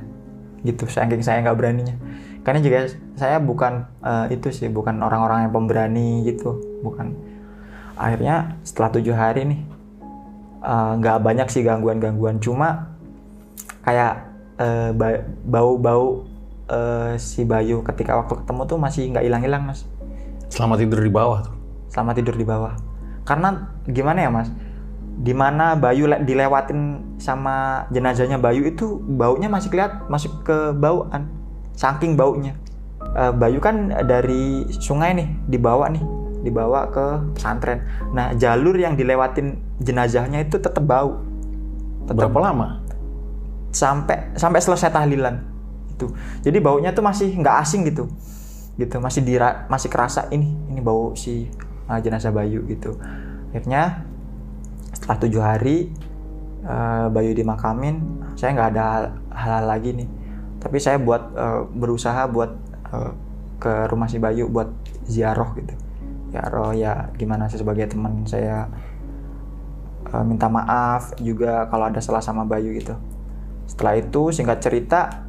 Gitu, 0.64 0.88
saking 0.88 1.22
saya 1.22 1.44
nggak 1.44 1.54
beraninya. 1.54 1.94
Karena 2.42 2.64
juga 2.64 2.90
saya 3.14 3.38
bukan 3.44 3.86
eh, 4.02 4.40
itu 4.40 4.48
sih, 4.50 4.72
bukan 4.72 5.04
orang-orang 5.04 5.46
yang 5.46 5.54
pemberani 5.54 6.24
gitu, 6.24 6.58
bukan. 6.82 7.14
Akhirnya 8.00 8.58
setelah 8.64 8.90
tujuh 8.96 9.14
hari 9.14 9.44
nih, 9.44 9.62
eh, 10.64 10.92
nggak 11.04 11.18
banyak 11.20 11.48
sih 11.52 11.68
gangguan-gangguan, 11.68 12.40
cuma 12.40 12.96
kayak 13.88 14.14
eh, 14.60 14.92
ba- 14.92 15.24
bau-bau 15.48 16.28
eh, 16.68 17.16
si 17.16 17.48
Bayu 17.48 17.80
ketika 17.88 18.20
waktu 18.20 18.44
ketemu 18.44 18.62
tuh 18.68 18.78
masih 18.78 19.04
nggak 19.16 19.24
hilang-hilang 19.24 19.64
mas 19.64 19.88
Selama 20.48 20.76
tidur 20.76 21.00
di 21.00 21.12
bawah 21.12 21.40
tuh. 21.44 21.56
selama 21.88 22.12
tidur 22.12 22.36
di 22.36 22.44
bawah. 22.44 22.76
Karena 23.24 23.68
gimana 23.84 24.20
ya 24.24 24.30
mas, 24.32 24.48
di 25.20 25.32
mana 25.32 25.76
Bayu 25.76 26.08
le- 26.08 26.24
dilewatin 26.24 27.04
sama 27.20 27.88
jenazahnya 27.92 28.36
Bayu 28.36 28.64
itu 28.64 29.00
baunya 29.04 29.48
masih 29.48 29.72
kelihat 29.72 30.08
masuk 30.08 30.44
ke 30.44 30.72
bauan, 30.72 31.28
saking 31.76 32.16
baunya. 32.16 32.56
Eh, 33.12 33.32
Bayu 33.36 33.60
kan 33.60 33.92
dari 34.08 34.68
sungai 34.80 35.16
nih 35.16 35.28
dibawa 35.48 35.92
nih, 35.92 36.04
dibawa 36.44 36.88
ke 36.92 37.06
pesantren. 37.36 37.84
Nah 38.16 38.32
jalur 38.36 38.76
yang 38.76 38.96
dilewatin 38.96 39.60
jenazahnya 39.80 40.44
itu 40.44 40.60
tetap 40.60 40.84
bau, 40.84 41.20
tetap 42.08 42.24
Berapa 42.32 42.40
lama? 42.52 42.68
Sampai 43.78 44.34
sampai 44.34 44.58
selesai 44.58 44.90
tahlilan 44.90 45.38
itu. 45.94 46.10
Jadi 46.42 46.58
baunya 46.58 46.90
tuh 46.94 47.06
masih 47.06 47.30
nggak 47.38 47.56
asing 47.62 47.86
gitu, 47.86 48.10
gitu 48.82 48.98
masih 48.98 49.22
dira, 49.22 49.70
masih 49.70 49.90
kerasa 49.94 50.26
ini 50.34 50.50
ini 50.74 50.82
bau 50.82 51.14
si 51.14 51.46
uh, 51.86 52.02
jenazah 52.02 52.34
Bayu 52.34 52.66
gitu. 52.66 52.98
Akhirnya 53.54 54.02
setelah 54.94 55.18
tujuh 55.22 55.42
hari 55.42 55.78
uh, 56.66 57.14
Bayu 57.14 57.38
dimakamin, 57.38 58.02
saya 58.34 58.58
nggak 58.58 58.70
ada 58.74 58.86
hal-hal 59.30 59.66
lagi 59.70 59.94
nih. 59.94 60.10
Tapi 60.58 60.78
saya 60.82 60.98
buat 60.98 61.38
uh, 61.38 61.70
berusaha 61.70 62.26
buat 62.26 62.58
uh, 62.90 63.14
ke 63.62 63.90
rumah 63.90 64.10
si 64.10 64.18
Bayu 64.18 64.50
buat 64.50 64.70
ziarah 65.06 65.54
gitu. 65.58 65.74
Ziarah 66.34 66.74
ya 66.74 67.10
gimana 67.18 67.50
sih 67.50 67.62
sebagai 67.62 67.90
teman 67.90 68.26
saya 68.26 68.70
minta 70.24 70.48
maaf 70.48 71.12
juga 71.20 71.68
kalau 71.68 71.92
ada 71.92 72.00
salah 72.00 72.24
sama 72.24 72.48
Bayu 72.48 72.72
gitu. 72.72 72.96
Setelah 73.68 73.94
itu 73.96 74.32
singkat 74.32 74.60
cerita 74.60 75.28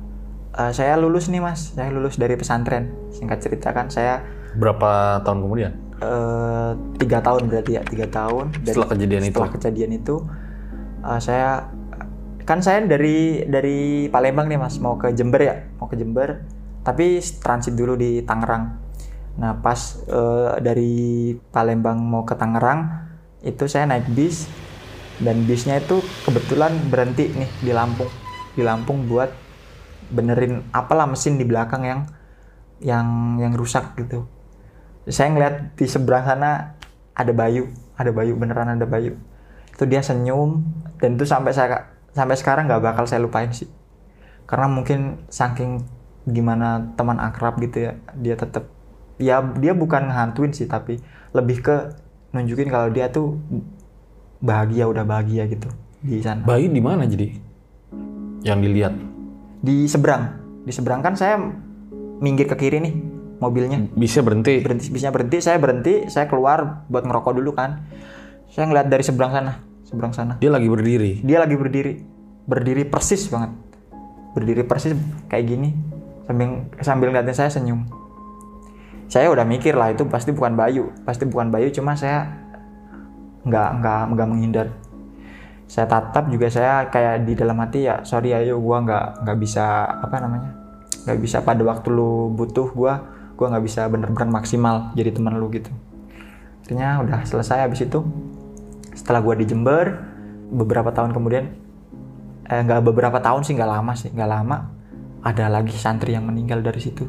eh, 0.55 0.73
saya 0.73 0.95
lulus 0.95 1.29
nih 1.29 1.39
mas, 1.39 1.75
saya 1.75 1.91
lulus 1.91 2.17
dari 2.17 2.35
pesantren. 2.35 2.89
Singkat 3.11 3.39
cerita 3.39 3.69
kan 3.71 3.91
saya 3.91 4.23
Berapa 4.55 5.21
tahun 5.23 5.45
kemudian? 5.45 5.73
eh, 5.99 6.71
tiga 6.97 7.19
tahun 7.19 7.51
berarti 7.51 7.73
ya 7.75 7.83
tiga 7.83 8.07
tahun. 8.07 8.55
Dari- 8.57 8.71
Setelah 8.71 8.89
kejadian 8.89 9.21
itu? 9.21 9.35
Setelah 9.35 9.51
kejadian 9.53 9.91
itu 9.93 10.15
eh, 11.05 11.21
saya 11.21 11.51
kan 12.43 12.59
saya 12.59 12.81
dari 12.81 13.45
dari 13.45 13.79
Palembang 14.09 14.49
nih 14.49 14.57
mas 14.57 14.79
mau 14.79 14.97
ke 14.97 15.13
Jember 15.13 15.43
ya, 15.43 15.55
mau 15.77 15.87
ke 15.87 15.95
Jember. 15.95 16.47
Tapi 16.81 17.21
transit 17.43 17.77
dulu 17.77 17.93
di 17.95 18.23
Tangerang. 18.23 18.79
Nah 19.37 19.59
pas 19.59 19.77
eh, 20.01 20.51
dari 20.59 20.95
Palembang 21.51 21.99
mau 21.99 22.23
ke 22.23 22.33
Tangerang 22.33 23.11
itu 23.39 23.67
saya 23.67 23.85
naik 23.85 24.09
bis 24.09 24.47
dan 25.19 25.43
bisnya 25.45 25.79
itu 25.79 25.99
kebetulan 26.23 26.75
berhenti 26.89 27.27
nih 27.29 27.51
di 27.61 27.71
Lampung 27.71 28.11
di 28.59 28.67
Lampung 28.67 29.07
buat 29.07 29.31
benerin 30.11 30.67
apalah 30.75 31.07
mesin 31.07 31.39
di 31.39 31.47
belakang 31.47 31.87
yang 31.87 32.01
yang 32.83 33.39
yang 33.39 33.55
rusak 33.55 33.95
gitu. 33.95 34.27
Saya 35.07 35.31
ngeliat 35.31 35.79
di 35.79 35.87
seberang 35.87 36.27
sana 36.27 36.75
ada 37.15 37.31
Bayu 37.31 37.71
ada 37.95 38.11
Bayu 38.11 38.35
beneran 38.35 38.75
ada 38.75 38.83
Bayu. 38.83 39.15
Itu 39.71 39.87
dia 39.87 40.03
senyum 40.03 40.67
dan 40.99 41.15
itu 41.15 41.23
sampai 41.23 41.55
saya 41.55 41.95
sampai 42.19 42.35
sekarang 42.35 42.67
nggak 42.67 42.83
bakal 42.83 43.07
saya 43.07 43.23
lupain 43.23 43.55
sih. 43.55 43.71
Karena 44.51 44.67
mungkin 44.67 45.23
saking 45.31 45.87
gimana 46.27 46.93
teman 46.99 47.23
akrab 47.23 47.57
gitu 47.63 47.89
ya 47.89 47.93
dia 48.19 48.35
tetap 48.37 48.69
ya 49.17 49.41
dia 49.41 49.73
bukan 49.73 50.13
ngehantuin 50.13 50.53
sih 50.53 50.69
tapi 50.69 51.01
lebih 51.33 51.65
ke 51.65 51.77
nunjukin 52.37 52.69
kalau 52.69 52.93
dia 52.93 53.09
tuh 53.09 53.41
bahagia 54.43 54.91
udah 54.91 55.07
bahagia 55.07 55.47
gitu 55.47 55.71
di 56.03 56.19
sana. 56.23 56.43
Bayi 56.43 56.71
di 56.71 56.83
mana 56.83 57.07
jadi? 57.07 57.48
Yang 58.49 58.59
dilihat. 58.65 58.95
di 59.59 59.85
seberang. 59.85 60.41
Di 60.65 60.73
seberang 60.73 61.05
kan 61.05 61.19
saya 61.19 61.37
minggir 62.23 62.49
ke 62.49 62.57
kiri 62.57 62.79
nih 62.81 62.95
mobilnya. 63.43 63.85
Bisa 63.93 64.25
berhenti. 64.25 64.63
berhenti 64.65 64.89
bisnya 64.89 65.13
berhenti. 65.13 65.39
Saya 65.45 65.59
berhenti 65.61 66.09
saya 66.09 66.31
keluar 66.31 66.89
buat 66.89 67.05
ngerokok 67.05 67.33
dulu 67.37 67.53
kan. 67.53 67.85
Saya 68.49 68.71
ngeliat 68.71 68.89
dari 68.89 69.05
seberang 69.05 69.35
sana 69.35 69.53
seberang 69.89 70.13
sana. 70.13 70.37
Dia 70.37 70.53
lagi 70.53 70.69
berdiri. 70.69 71.25
dia 71.25 71.41
lagi 71.41 71.57
berdiri. 71.57 72.05
Berdiri 72.45 72.85
persis 72.85 73.25
banget. 73.33 73.57
Berdiri 74.37 74.63
persis 74.69 74.93
kayak 75.33 75.45
gini. 75.49 75.73
Sambil 76.29 76.69
sambil 76.85 77.07
ngeliatin 77.09 77.37
saya 77.37 77.49
senyum. 77.49 77.89
Saya 79.09 79.33
udah 79.33 79.49
mikir 79.49 79.73
lah 79.73 79.97
itu 79.97 80.05
pasti 80.05 80.37
bukan 80.37 80.53
Bayu. 80.53 80.93
Pasti 81.09 81.25
bukan 81.25 81.49
Bayu 81.49 81.73
cuma 81.73 81.97
saya 81.97 82.29
nggak 83.49 83.69
nggak 83.81 84.01
nggak 84.13 84.27
menghindar 84.29 84.67
saya 85.69 85.85
tatap 85.85 86.33
juga 86.33 86.49
saya 86.49 86.89
kayak 86.89 87.29
di 87.29 87.37
dalam 87.37 87.61
hati 87.61 87.85
ya 87.85 88.01
sorry 88.03 88.33
ayo 88.33 88.57
gua 88.59 88.81
nggak 88.81 89.05
nggak 89.23 89.39
bisa 89.39 89.85
apa 89.85 90.17
namanya 90.19 90.51
nggak 91.05 91.19
bisa 91.21 91.45
pada 91.45 91.61
waktu 91.61 91.89
lu 91.93 92.33
butuh 92.33 92.73
gua 92.73 93.05
gua 93.37 93.53
nggak 93.53 93.65
bisa 93.65 93.85
bener-bener 93.87 94.33
maksimal 94.33 94.91
jadi 94.97 95.13
teman 95.13 95.37
lu 95.37 95.53
gitu 95.53 95.69
akhirnya 96.65 97.01
udah 97.05 97.21
selesai 97.25 97.69
habis 97.69 97.85
itu 97.85 98.01
setelah 98.97 99.21
gua 99.21 99.37
di 99.37 99.45
Jember 99.45 99.93
beberapa 100.49 100.89
tahun 100.89 101.13
kemudian 101.13 101.45
eh 102.49 102.61
nggak 102.65 102.81
beberapa 102.83 103.21
tahun 103.21 103.45
sih 103.45 103.53
nggak 103.53 103.71
lama 103.71 103.93
sih 103.93 104.09
nggak 104.09 104.31
lama 104.31 104.57
ada 105.21 105.53
lagi 105.53 105.75
santri 105.75 106.15
yang 106.15 106.25
meninggal 106.25 106.63
dari 106.63 106.79
situ. 106.79 107.05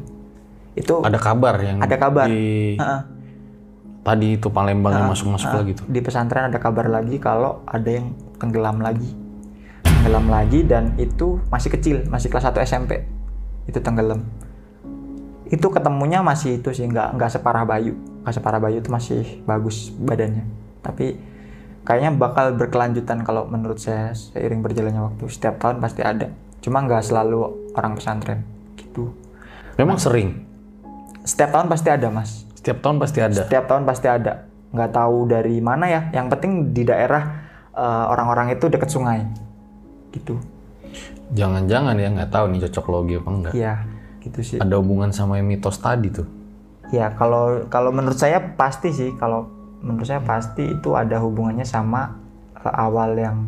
Itu 0.74 0.98
Ada 1.00 1.14
kabar 1.16 1.54
yang 1.62 1.78
Ada 1.78 1.94
kabar. 1.94 2.26
di 2.26 2.74
Heeh. 2.74 3.00
tadi 4.02 4.34
itu 4.34 4.50
Palembang 4.50 4.98
yang 4.98 5.08
masuk-masuk 5.08 5.46
lagi 5.46 5.72
tuh. 5.78 5.84
di 5.86 6.00
pesantren 6.02 6.48
ada 6.48 6.58
kabar 6.58 6.90
lagi 6.90 7.20
kalau 7.22 7.62
ada 7.68 7.86
yang 7.86 8.10
tenggelam 8.40 8.80
lagi. 8.80 9.12
Tenggelam 9.84 10.26
lagi 10.32 10.64
dan 10.64 10.96
itu 10.96 11.38
masih 11.52 11.70
kecil, 11.76 11.96
masih 12.08 12.32
kelas 12.32 12.48
1 12.48 12.64
SMP. 12.64 13.04
Itu 13.68 13.84
tenggelam. 13.84 14.24
Itu 15.50 15.68
ketemunya 15.68 16.24
masih 16.24 16.58
itu 16.62 16.72
sih 16.72 16.88
nggak 16.88 17.20
nggak 17.20 17.30
separah 17.36 17.68
Bayu. 17.68 17.92
Nggak 18.24 18.34
separah 18.40 18.58
Bayu 18.58 18.80
itu 18.80 18.88
masih 18.88 19.44
bagus 19.44 19.92
badannya. 19.92 20.48
Tapi 20.80 21.20
kayaknya 21.84 22.16
bakal 22.16 22.56
berkelanjutan 22.56 23.20
kalau 23.26 23.44
menurut 23.44 23.76
saya 23.76 24.16
seiring 24.16 24.64
berjalannya 24.64 25.04
waktu. 25.04 25.28
Setiap 25.28 25.60
tahun 25.60 25.82
pasti 25.84 26.00
ada. 26.00 26.32
Cuma 26.64 26.80
nggak 26.86 27.02
selalu 27.04 27.72
orang 27.76 27.92
pesantren 27.98 28.40
gitu. 28.80 29.12
Memang 29.76 30.00
sering. 30.00 30.48
Setiap 31.26 31.52
tahun 31.52 31.68
pasti 31.68 31.88
ada, 31.92 32.08
Mas. 32.08 32.48
Setiap 32.56 32.80
tahun 32.80 32.96
pasti 33.00 33.18
ada. 33.20 33.40
Setiap 33.44 33.64
tahun 33.68 33.82
pasti 33.84 34.06
ada. 34.08 34.32
Nggak 34.70 34.90
tahu 34.92 35.16
dari 35.28 35.56
mana 35.58 35.88
ya. 35.90 36.00
Yang 36.14 36.26
penting 36.36 36.52
di 36.70 36.82
daerah 36.86 37.49
eh, 37.74 38.04
orang-orang 38.10 38.54
itu 38.54 38.66
deket 38.66 38.90
sungai. 38.90 39.26
Gitu. 40.10 40.38
Jangan-jangan 41.30 41.94
ya 41.94 42.08
nggak 42.10 42.30
tahu 42.34 42.44
nih 42.50 42.60
cocok 42.66 42.86
logi 42.90 43.14
apa 43.18 43.30
enggak. 43.30 43.52
Iya, 43.54 43.74
gitu 44.26 44.40
sih. 44.42 44.58
Ada 44.58 44.74
hubungan 44.82 45.14
sama 45.14 45.38
yang 45.38 45.46
mitos 45.46 45.78
tadi 45.78 46.10
tuh. 46.10 46.26
Ya 46.90 47.14
kalau 47.14 47.70
kalau 47.70 47.94
menurut 47.94 48.18
saya 48.18 48.42
pasti 48.58 48.90
sih. 48.90 49.14
Kalau 49.14 49.46
menurut 49.80 50.06
saya 50.10 50.18
pasti 50.20 50.66
itu 50.66 50.98
ada 50.98 51.22
hubungannya 51.22 51.62
sama 51.62 52.18
awal 52.58 53.14
yang 53.14 53.46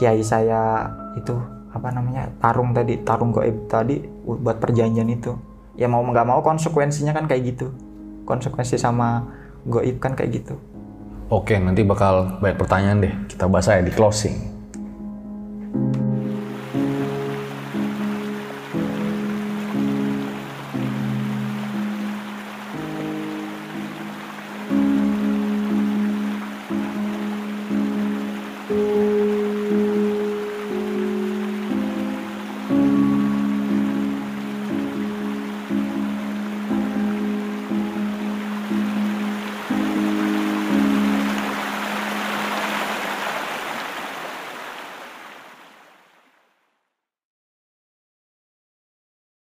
kiai 0.00 0.24
saya 0.24 0.88
itu 1.14 1.36
apa 1.70 1.92
namanya 1.94 2.26
tarung 2.42 2.74
tadi 2.74 2.98
tarung 3.04 3.30
goib 3.30 3.68
tadi 3.68 4.00
buat 4.24 4.56
perjanjian 4.56 5.06
itu. 5.12 5.36
Ya 5.76 5.86
mau 5.86 6.00
nggak 6.00 6.26
mau 6.26 6.40
konsekuensinya 6.40 7.12
kan 7.12 7.28
kayak 7.28 7.54
gitu. 7.54 7.68
Konsekuensi 8.24 8.80
sama 8.80 9.28
goib 9.68 10.00
kan 10.00 10.16
kayak 10.16 10.40
gitu. 10.40 10.56
Oke, 11.30 11.54
nanti 11.62 11.86
bakal 11.86 12.42
banyak 12.42 12.58
pertanyaan 12.58 12.98
deh. 12.98 13.14
Kita 13.30 13.46
bahas 13.46 13.70
aja 13.70 13.86
di 13.86 13.94
closing. 13.94 14.59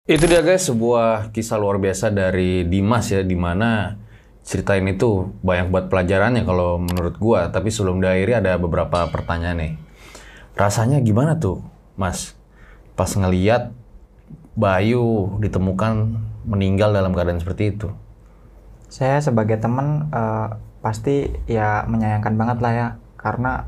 Itu 0.07 0.31
dia 0.31 0.38
guys, 0.38 0.71
sebuah 0.71 1.35
kisah 1.35 1.59
luar 1.59 1.83
biasa 1.83 2.14
dari 2.14 2.62
Dimas 2.62 3.11
ya, 3.11 3.27
di 3.27 3.35
mana 3.35 3.99
cerita 4.47 4.79
ini 4.79 4.95
tuh 4.95 5.35
banyak 5.42 5.75
buat 5.75 5.90
pelajarannya 5.90 6.47
kalau 6.47 6.79
menurut 6.79 7.19
gua. 7.19 7.51
Tapi 7.51 7.75
sebelum 7.75 7.99
diakhiri 7.99 8.38
ada 8.38 8.55
beberapa 8.55 9.11
pertanyaan 9.11 9.59
nih. 9.59 9.73
Rasanya 10.55 11.03
gimana 11.03 11.42
tuh, 11.42 11.59
Mas? 11.99 12.38
Pas 12.95 13.11
ngeliat 13.11 13.75
Bayu 14.55 15.37
ditemukan 15.42 16.23
meninggal 16.47 16.95
dalam 16.95 17.11
keadaan 17.11 17.42
seperti 17.42 17.75
itu. 17.75 17.90
Saya 18.87 19.19
sebagai 19.19 19.59
teman 19.59 20.07
eh, 20.14 20.55
pasti 20.87 21.35
ya 21.51 21.83
menyayangkan 21.90 22.38
banget 22.38 22.59
lah 22.62 22.73
ya 22.73 22.88
karena 23.19 23.66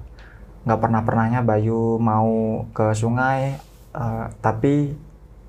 nggak 0.63 0.81
pernah 0.87 1.03
pernahnya 1.03 1.43
Bayu 1.43 1.99
mau 1.99 2.63
ke 2.71 2.95
sungai 2.95 3.59
eh, 3.91 4.27
tapi 4.39 4.95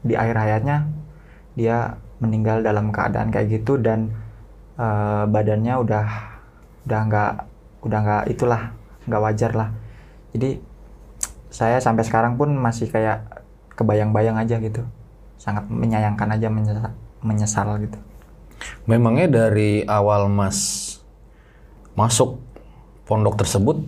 di 0.04 0.16
akhir 0.16 0.36
hayatnya 0.36 0.88
dia 1.60 2.00
meninggal 2.20 2.64
dalam 2.64 2.92
keadaan 2.92 3.32
kayak 3.32 3.62
gitu 3.62 3.80
dan 3.80 4.12
eh, 4.80 5.24
badannya 5.28 5.76
udah 5.80 6.08
udah 6.88 7.00
nggak 7.06 7.32
udah 7.84 8.00
nggak 8.00 8.24
itulah 8.32 8.62
nggak 9.08 9.22
wajar 9.24 9.52
lah. 9.56 9.70
Jadi 10.36 10.62
saya 11.50 11.82
sampai 11.82 12.06
sekarang 12.06 12.38
pun 12.38 12.54
masih 12.54 12.88
kayak 12.88 13.46
kebayang-bayang 13.74 14.38
aja 14.38 14.62
gitu. 14.62 14.86
Sangat 15.40 15.66
menyayangkan 15.72 16.30
aja 16.36 16.48
menyesal, 16.52 16.92
menyesal 17.24 17.68
gitu. 17.80 17.98
Memangnya 18.86 19.48
dari 19.48 19.88
awal 19.88 20.28
Mas 20.28 20.88
masuk 21.96 22.40
pondok 23.08 23.40
tersebut, 23.40 23.82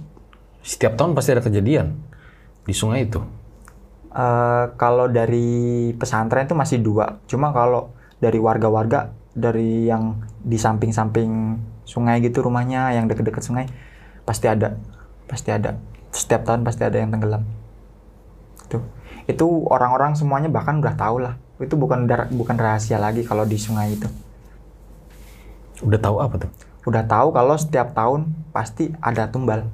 setiap 0.64 0.96
tahun 0.96 1.14
pasti 1.14 1.36
ada 1.36 1.44
kejadian 1.44 2.00
di 2.66 2.74
sungai 2.74 3.06
itu. 3.06 3.22
Eh, 4.12 4.66
kalau 4.76 5.08
dari 5.08 5.92
pesantren 5.96 6.44
itu 6.44 6.52
masih 6.52 6.84
dua. 6.84 7.24
Cuma 7.32 7.56
kalau 7.56 7.96
dari 8.20 8.38
warga-warga 8.44 9.16
dari 9.32 9.88
yang 9.88 10.20
di 10.44 10.60
samping-samping 10.60 11.56
sungai 11.88 12.20
gitu 12.20 12.44
rumahnya, 12.44 12.92
yang 12.92 13.08
deket-deket 13.08 13.40
sungai, 13.40 13.66
pasti 14.28 14.52
ada, 14.52 14.76
pasti 15.32 15.56
ada. 15.56 15.80
Setiap 16.12 16.44
tahun 16.44 16.68
pasti 16.68 16.84
ada 16.84 17.00
yang 17.00 17.08
tenggelam. 17.16 17.48
Itu, 18.68 18.84
itu 19.32 19.46
orang-orang 19.72 20.20
semuanya 20.20 20.52
bahkan 20.52 20.84
udah 20.84 20.96
tahu 21.00 21.24
lah. 21.24 21.40
Itu 21.64 21.80
bukan 21.80 22.04
bukan 22.36 22.58
rahasia 22.60 23.00
lagi 23.00 23.24
kalau 23.24 23.48
di 23.48 23.56
sungai 23.56 23.96
itu. 23.96 24.12
Udah 25.88 26.00
tahu 26.04 26.20
apa 26.20 26.36
tuh? 26.36 26.52
Udah 26.84 27.08
tahu 27.08 27.32
kalau 27.32 27.56
setiap 27.56 27.96
tahun 27.96 28.28
pasti 28.52 28.92
ada 29.00 29.32
tumbal. 29.32 29.72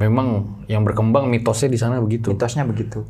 Memang 0.00 0.56
yang 0.64 0.80
berkembang 0.80 1.28
mitosnya 1.28 1.68
di 1.68 1.76
sana 1.76 2.00
begitu. 2.00 2.32
Mitosnya 2.32 2.64
begitu. 2.64 3.04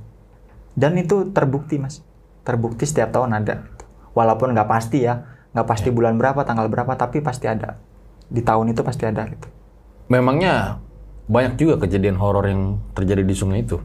Dan 0.75 0.99
itu 0.99 1.31
terbukti 1.31 1.79
mas. 1.79 2.03
Terbukti 2.43 2.83
setiap 2.83 3.15
tahun 3.15 3.31
ada. 3.39 3.71
Walaupun 4.11 4.51
nggak 4.51 4.67
pasti 4.67 5.07
ya. 5.07 5.23
Nggak 5.55 5.67
pasti 5.71 5.95
bulan 5.95 6.19
berapa, 6.19 6.43
tanggal 6.43 6.67
berapa, 6.67 6.99
tapi 6.99 7.23
pasti 7.23 7.47
ada. 7.47 7.79
Di 8.27 8.43
tahun 8.43 8.75
itu 8.75 8.83
pasti 8.83 9.07
ada 9.07 9.23
gitu. 9.31 9.47
Memangnya 10.11 10.83
banyak 11.31 11.55
juga 11.55 11.87
kejadian 11.87 12.19
horor 12.19 12.43
yang 12.51 12.83
terjadi 12.99 13.23
di 13.23 13.35
sungai 13.39 13.63
itu. 13.63 13.79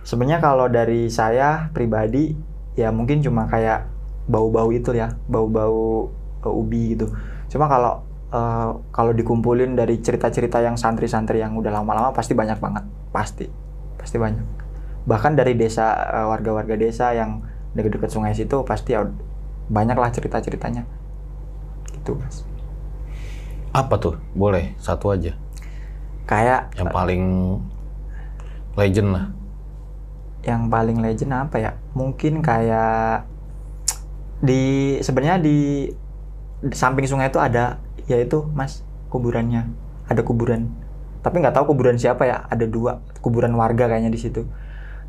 Sebenarnya 0.00 0.40
kalau 0.40 0.72
dari 0.72 1.12
saya 1.12 1.68
pribadi, 1.76 2.32
ya 2.72 2.88
mungkin 2.88 3.20
cuma 3.20 3.44
kayak 3.52 3.84
bau-bau 4.32 4.72
itu 4.72 4.96
ya. 4.96 5.12
Bau-bau 5.28 6.08
eh, 6.40 6.48
ubi 6.48 6.96
gitu. 6.96 7.12
Cuma 7.52 7.68
kalau 7.68 8.05
eh, 8.32 8.70
kalau 8.90 9.12
dikumpulin 9.12 9.74
dari 9.74 9.98
cerita-cerita 10.00 10.62
yang 10.62 10.74
santri-santri 10.74 11.38
yang 11.42 11.54
udah 11.54 11.70
lama-lama 11.70 12.10
pasti 12.10 12.32
banyak 12.34 12.58
banget. 12.58 12.84
Pasti. 13.12 13.46
Pasti 13.96 14.16
banyak. 14.18 14.44
Bahkan 15.06 15.38
dari 15.38 15.54
desa, 15.54 15.94
eh, 16.10 16.26
warga-warga 16.26 16.74
desa 16.74 17.14
yang 17.14 17.42
dekat-dekat 17.76 18.10
sungai 18.10 18.32
situ 18.32 18.64
pasti 18.64 18.96
ya 18.96 19.04
banyak 19.68 19.96
lah 19.98 20.10
cerita-ceritanya. 20.10 20.86
Gitu 21.92 22.16
mas. 22.16 22.42
Apa 23.70 24.00
tuh? 24.00 24.16
Boleh, 24.32 24.72
satu 24.80 25.12
aja. 25.12 25.36
Kayak 26.26 26.72
Yang 26.74 26.90
paling 26.90 27.24
legend 28.74 29.10
lah. 29.12 29.26
yang 30.42 30.70
paling 30.70 31.02
legend 31.02 31.34
apa 31.34 31.58
ya? 31.58 31.70
Mungkin 31.90 32.38
kayak 32.38 33.26
di 34.38 34.94
sebenarnya 35.02 35.42
di, 35.42 35.90
di 36.62 36.74
samping 36.76 37.02
sungai 37.02 37.26
itu 37.26 37.42
ada 37.42 37.82
yaitu 38.06 38.46
mas 38.54 38.82
kuburannya. 39.10 39.70
Ada 40.06 40.22
kuburan. 40.22 40.70
Tapi 41.22 41.42
nggak 41.42 41.54
tahu 41.54 41.74
kuburan 41.74 41.98
siapa 41.98 42.26
ya. 42.26 42.46
Ada 42.46 42.66
dua 42.70 43.02
kuburan 43.22 43.54
warga 43.58 43.90
kayaknya 43.90 44.10
di 44.10 44.20
situ. 44.20 44.46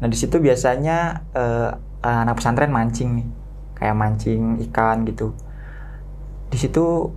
Nah 0.02 0.08
di 0.10 0.18
situ 0.18 0.42
biasanya 0.42 1.26
eh, 1.34 1.70
anak 2.02 2.42
pesantren 2.42 2.74
mancing 2.74 3.22
nih. 3.22 3.28
Kayak 3.78 3.96
mancing 3.98 4.42
ikan 4.70 5.06
gitu. 5.06 5.38
Di 6.50 6.58
situ 6.58 7.14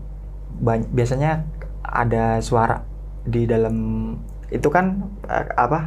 biasanya 0.93 1.49
ada 1.81 2.39
suara 2.45 2.85
di 3.25 3.49
dalam 3.49 3.77
itu 4.53 4.69
kan 4.69 5.09
eh, 5.29 5.47
apa 5.57 5.81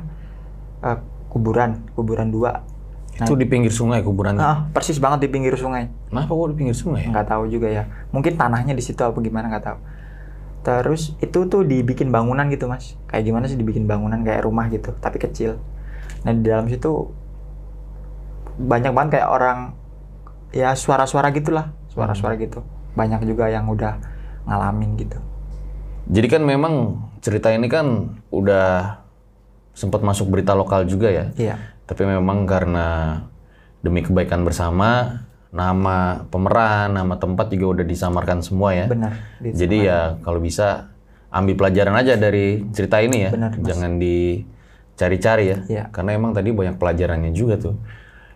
eh, 0.82 0.99
kuburan 1.29 1.86
kuburan 1.93 2.29
dua 2.34 2.72
Nah. 3.13 3.30
Itu 3.30 3.38
di 3.38 3.45
pinggir 3.45 3.69
sungai 3.69 4.02
kuburannya. 4.02 4.41
Ah, 4.41 4.58
persis 4.73 4.97
banget 4.97 5.26
di 5.26 5.30
pinggir 5.30 5.54
sungai 5.54 5.86
Kenapa 6.10 6.34
kok 6.34 6.49
di 6.49 6.58
pinggir 6.58 6.73
sungai? 6.73 7.06
ya? 7.06 7.10
nggak 7.13 7.28
tahu 7.30 7.43
juga 7.45 7.69
ya 7.69 7.84
mungkin 8.10 8.34
tanahnya 8.34 8.73
di 8.73 8.82
situ 8.82 8.97
apa 8.99 9.13
gimana 9.21 9.54
nggak 9.54 9.65
tahu 9.69 9.78
terus 10.63 11.13
itu 11.19 11.45
tuh 11.45 11.62
dibikin 11.62 12.10
bangunan 12.10 12.47
gitu 12.49 12.65
mas 12.65 12.95
kayak 13.06 13.28
gimana 13.28 13.45
sih 13.45 13.54
dibikin 13.54 13.86
bangunan 13.86 14.17
kayak 14.23 14.41
rumah 14.41 14.65
gitu 14.71 14.95
tapi 14.97 15.21
kecil 15.21 15.62
nah 16.23 16.32
di 16.32 16.41
dalam 16.41 16.65
situ 16.65 17.12
banyak 18.56 18.93
banget 18.93 19.19
kayak 19.19 19.30
orang 19.30 19.58
ya 20.49 20.73
suara-suara 20.73 21.30
gitulah 21.34 21.73
suara-suara 21.91 22.38
gitu 22.38 22.62
banyak 22.93 23.26
juga 23.26 23.49
yang 23.49 23.67
udah 23.67 23.97
ngalamin 24.45 24.97
gitu 24.97 25.17
Jadi 26.04 26.28
kan 26.28 26.41
memang 26.43 26.99
cerita 27.19 27.47
ini 27.49 27.69
kan 27.69 28.12
udah 28.28 28.99
sempat 29.71 30.04
masuk 30.04 30.28
berita 30.28 30.52
lokal 30.54 30.84
juga 30.84 31.08
ya. 31.10 31.26
iya 31.36 31.56
Tapi 31.83 32.03
memang 32.03 32.47
karena 32.47 33.19
demi 33.83 33.99
kebaikan 33.99 34.47
bersama, 34.47 35.19
nama 35.51 36.23
pemeran, 36.27 36.95
nama 36.95 37.19
tempat 37.19 37.51
juga 37.51 37.79
udah 37.79 37.85
disamarkan 37.85 38.39
semua 38.39 38.73
ya. 38.73 38.87
Benar. 38.87 39.13
Di- 39.37 39.53
Jadi 39.53 39.77
ya 39.85 40.17
kalau 40.23 40.39
bisa 40.39 40.89
ambil 41.29 41.57
pelajaran 41.57 41.93
aja 41.93 42.15
dari 42.15 42.63
cerita 42.71 43.03
ini 43.03 43.27
ya. 43.27 43.31
Benar, 43.33 43.51
Mas. 43.59 43.65
Jangan 43.67 43.91
dicari-cari 43.99 45.45
ya. 45.45 45.57
Iya. 45.67 45.83
Karena 45.91 46.15
emang 46.15 46.31
tadi 46.31 46.49
banyak 46.49 46.77
pelajarannya 46.77 47.31
juga 47.31 47.59
tuh. 47.59 47.75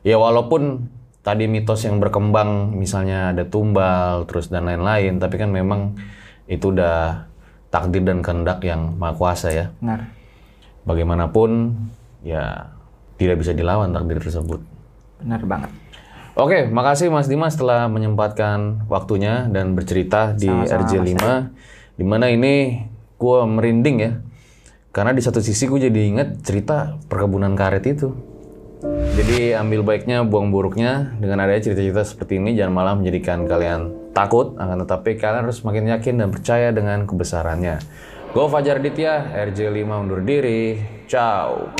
Ya 0.03 0.19
walaupun 0.19 0.87
tadi 1.23 1.49
mitos 1.49 1.83
yang 1.83 1.99
berkembang 1.99 2.71
misalnya 2.71 3.31
ada 3.31 3.43
tumbal 3.43 4.23
terus 4.29 4.47
dan 4.47 4.67
lain-lain, 4.67 5.17
tapi 5.17 5.35
kan 5.35 5.49
memang 5.49 5.95
itu 6.47 6.71
udah 6.71 7.27
takdir 7.67 7.99
dan 8.03 8.23
kehendak 8.23 8.59
yang 8.61 8.95
maha 8.95 9.15
kuasa 9.15 9.49
ya. 9.51 9.65
Benar. 9.79 10.07
Bagaimanapun 10.87 11.75
ya 12.23 12.71
tidak 13.17 13.41
bisa 13.41 13.51
dilawan 13.51 13.91
takdir 13.91 14.21
tersebut. 14.21 14.61
Benar 15.21 15.41
banget. 15.43 15.71
Oke, 16.37 16.69
makasih 16.69 17.09
Mas 17.09 17.25
Dimas 17.25 17.57
telah 17.57 17.89
menyempatkan 17.89 18.85
waktunya 18.85 19.49
dan 19.49 19.73
bercerita 19.73 20.37
di 20.37 20.45
Sama-sama, 20.45 20.85
RJ5. 20.85 21.17
Di 21.97 22.05
mana 22.05 22.29
ini 22.29 22.85
gue 23.17 23.39
merinding 23.41 23.97
ya. 23.97 24.11
Karena 24.93 25.17
di 25.17 25.21
satu 25.25 25.41
sisi 25.41 25.65
gue 25.65 25.89
jadi 25.89 25.97
inget 25.97 26.45
cerita 26.45 26.93
perkebunan 27.09 27.57
karet 27.57 27.89
itu. 27.89 28.13
Jadi 29.17 29.57
ambil 29.57 29.81
baiknya, 29.81 30.21
buang 30.21 30.53
buruknya. 30.53 31.17
Dengan 31.17 31.41
adanya 31.41 31.65
cerita-cerita 31.65 32.05
seperti 32.05 32.37
ini, 32.37 32.53
jangan 32.53 32.73
malah 32.73 32.93
menjadikan 32.93 33.49
kalian 33.49 34.13
takut. 34.13 34.53
Akan 34.61 34.77
tetapi 34.85 35.17
kalian 35.17 35.49
harus 35.49 35.65
semakin 35.65 35.89
yakin 35.97 36.21
dan 36.21 36.29
percaya 36.29 36.69
dengan 36.69 37.09
kebesarannya. 37.09 37.81
Gue 38.29 38.45
Fajar 38.45 38.77
Ditya, 38.77 39.33
RJ5 39.49 39.89
undur 39.89 40.21
diri. 40.21 40.77
Ciao. 41.09 41.73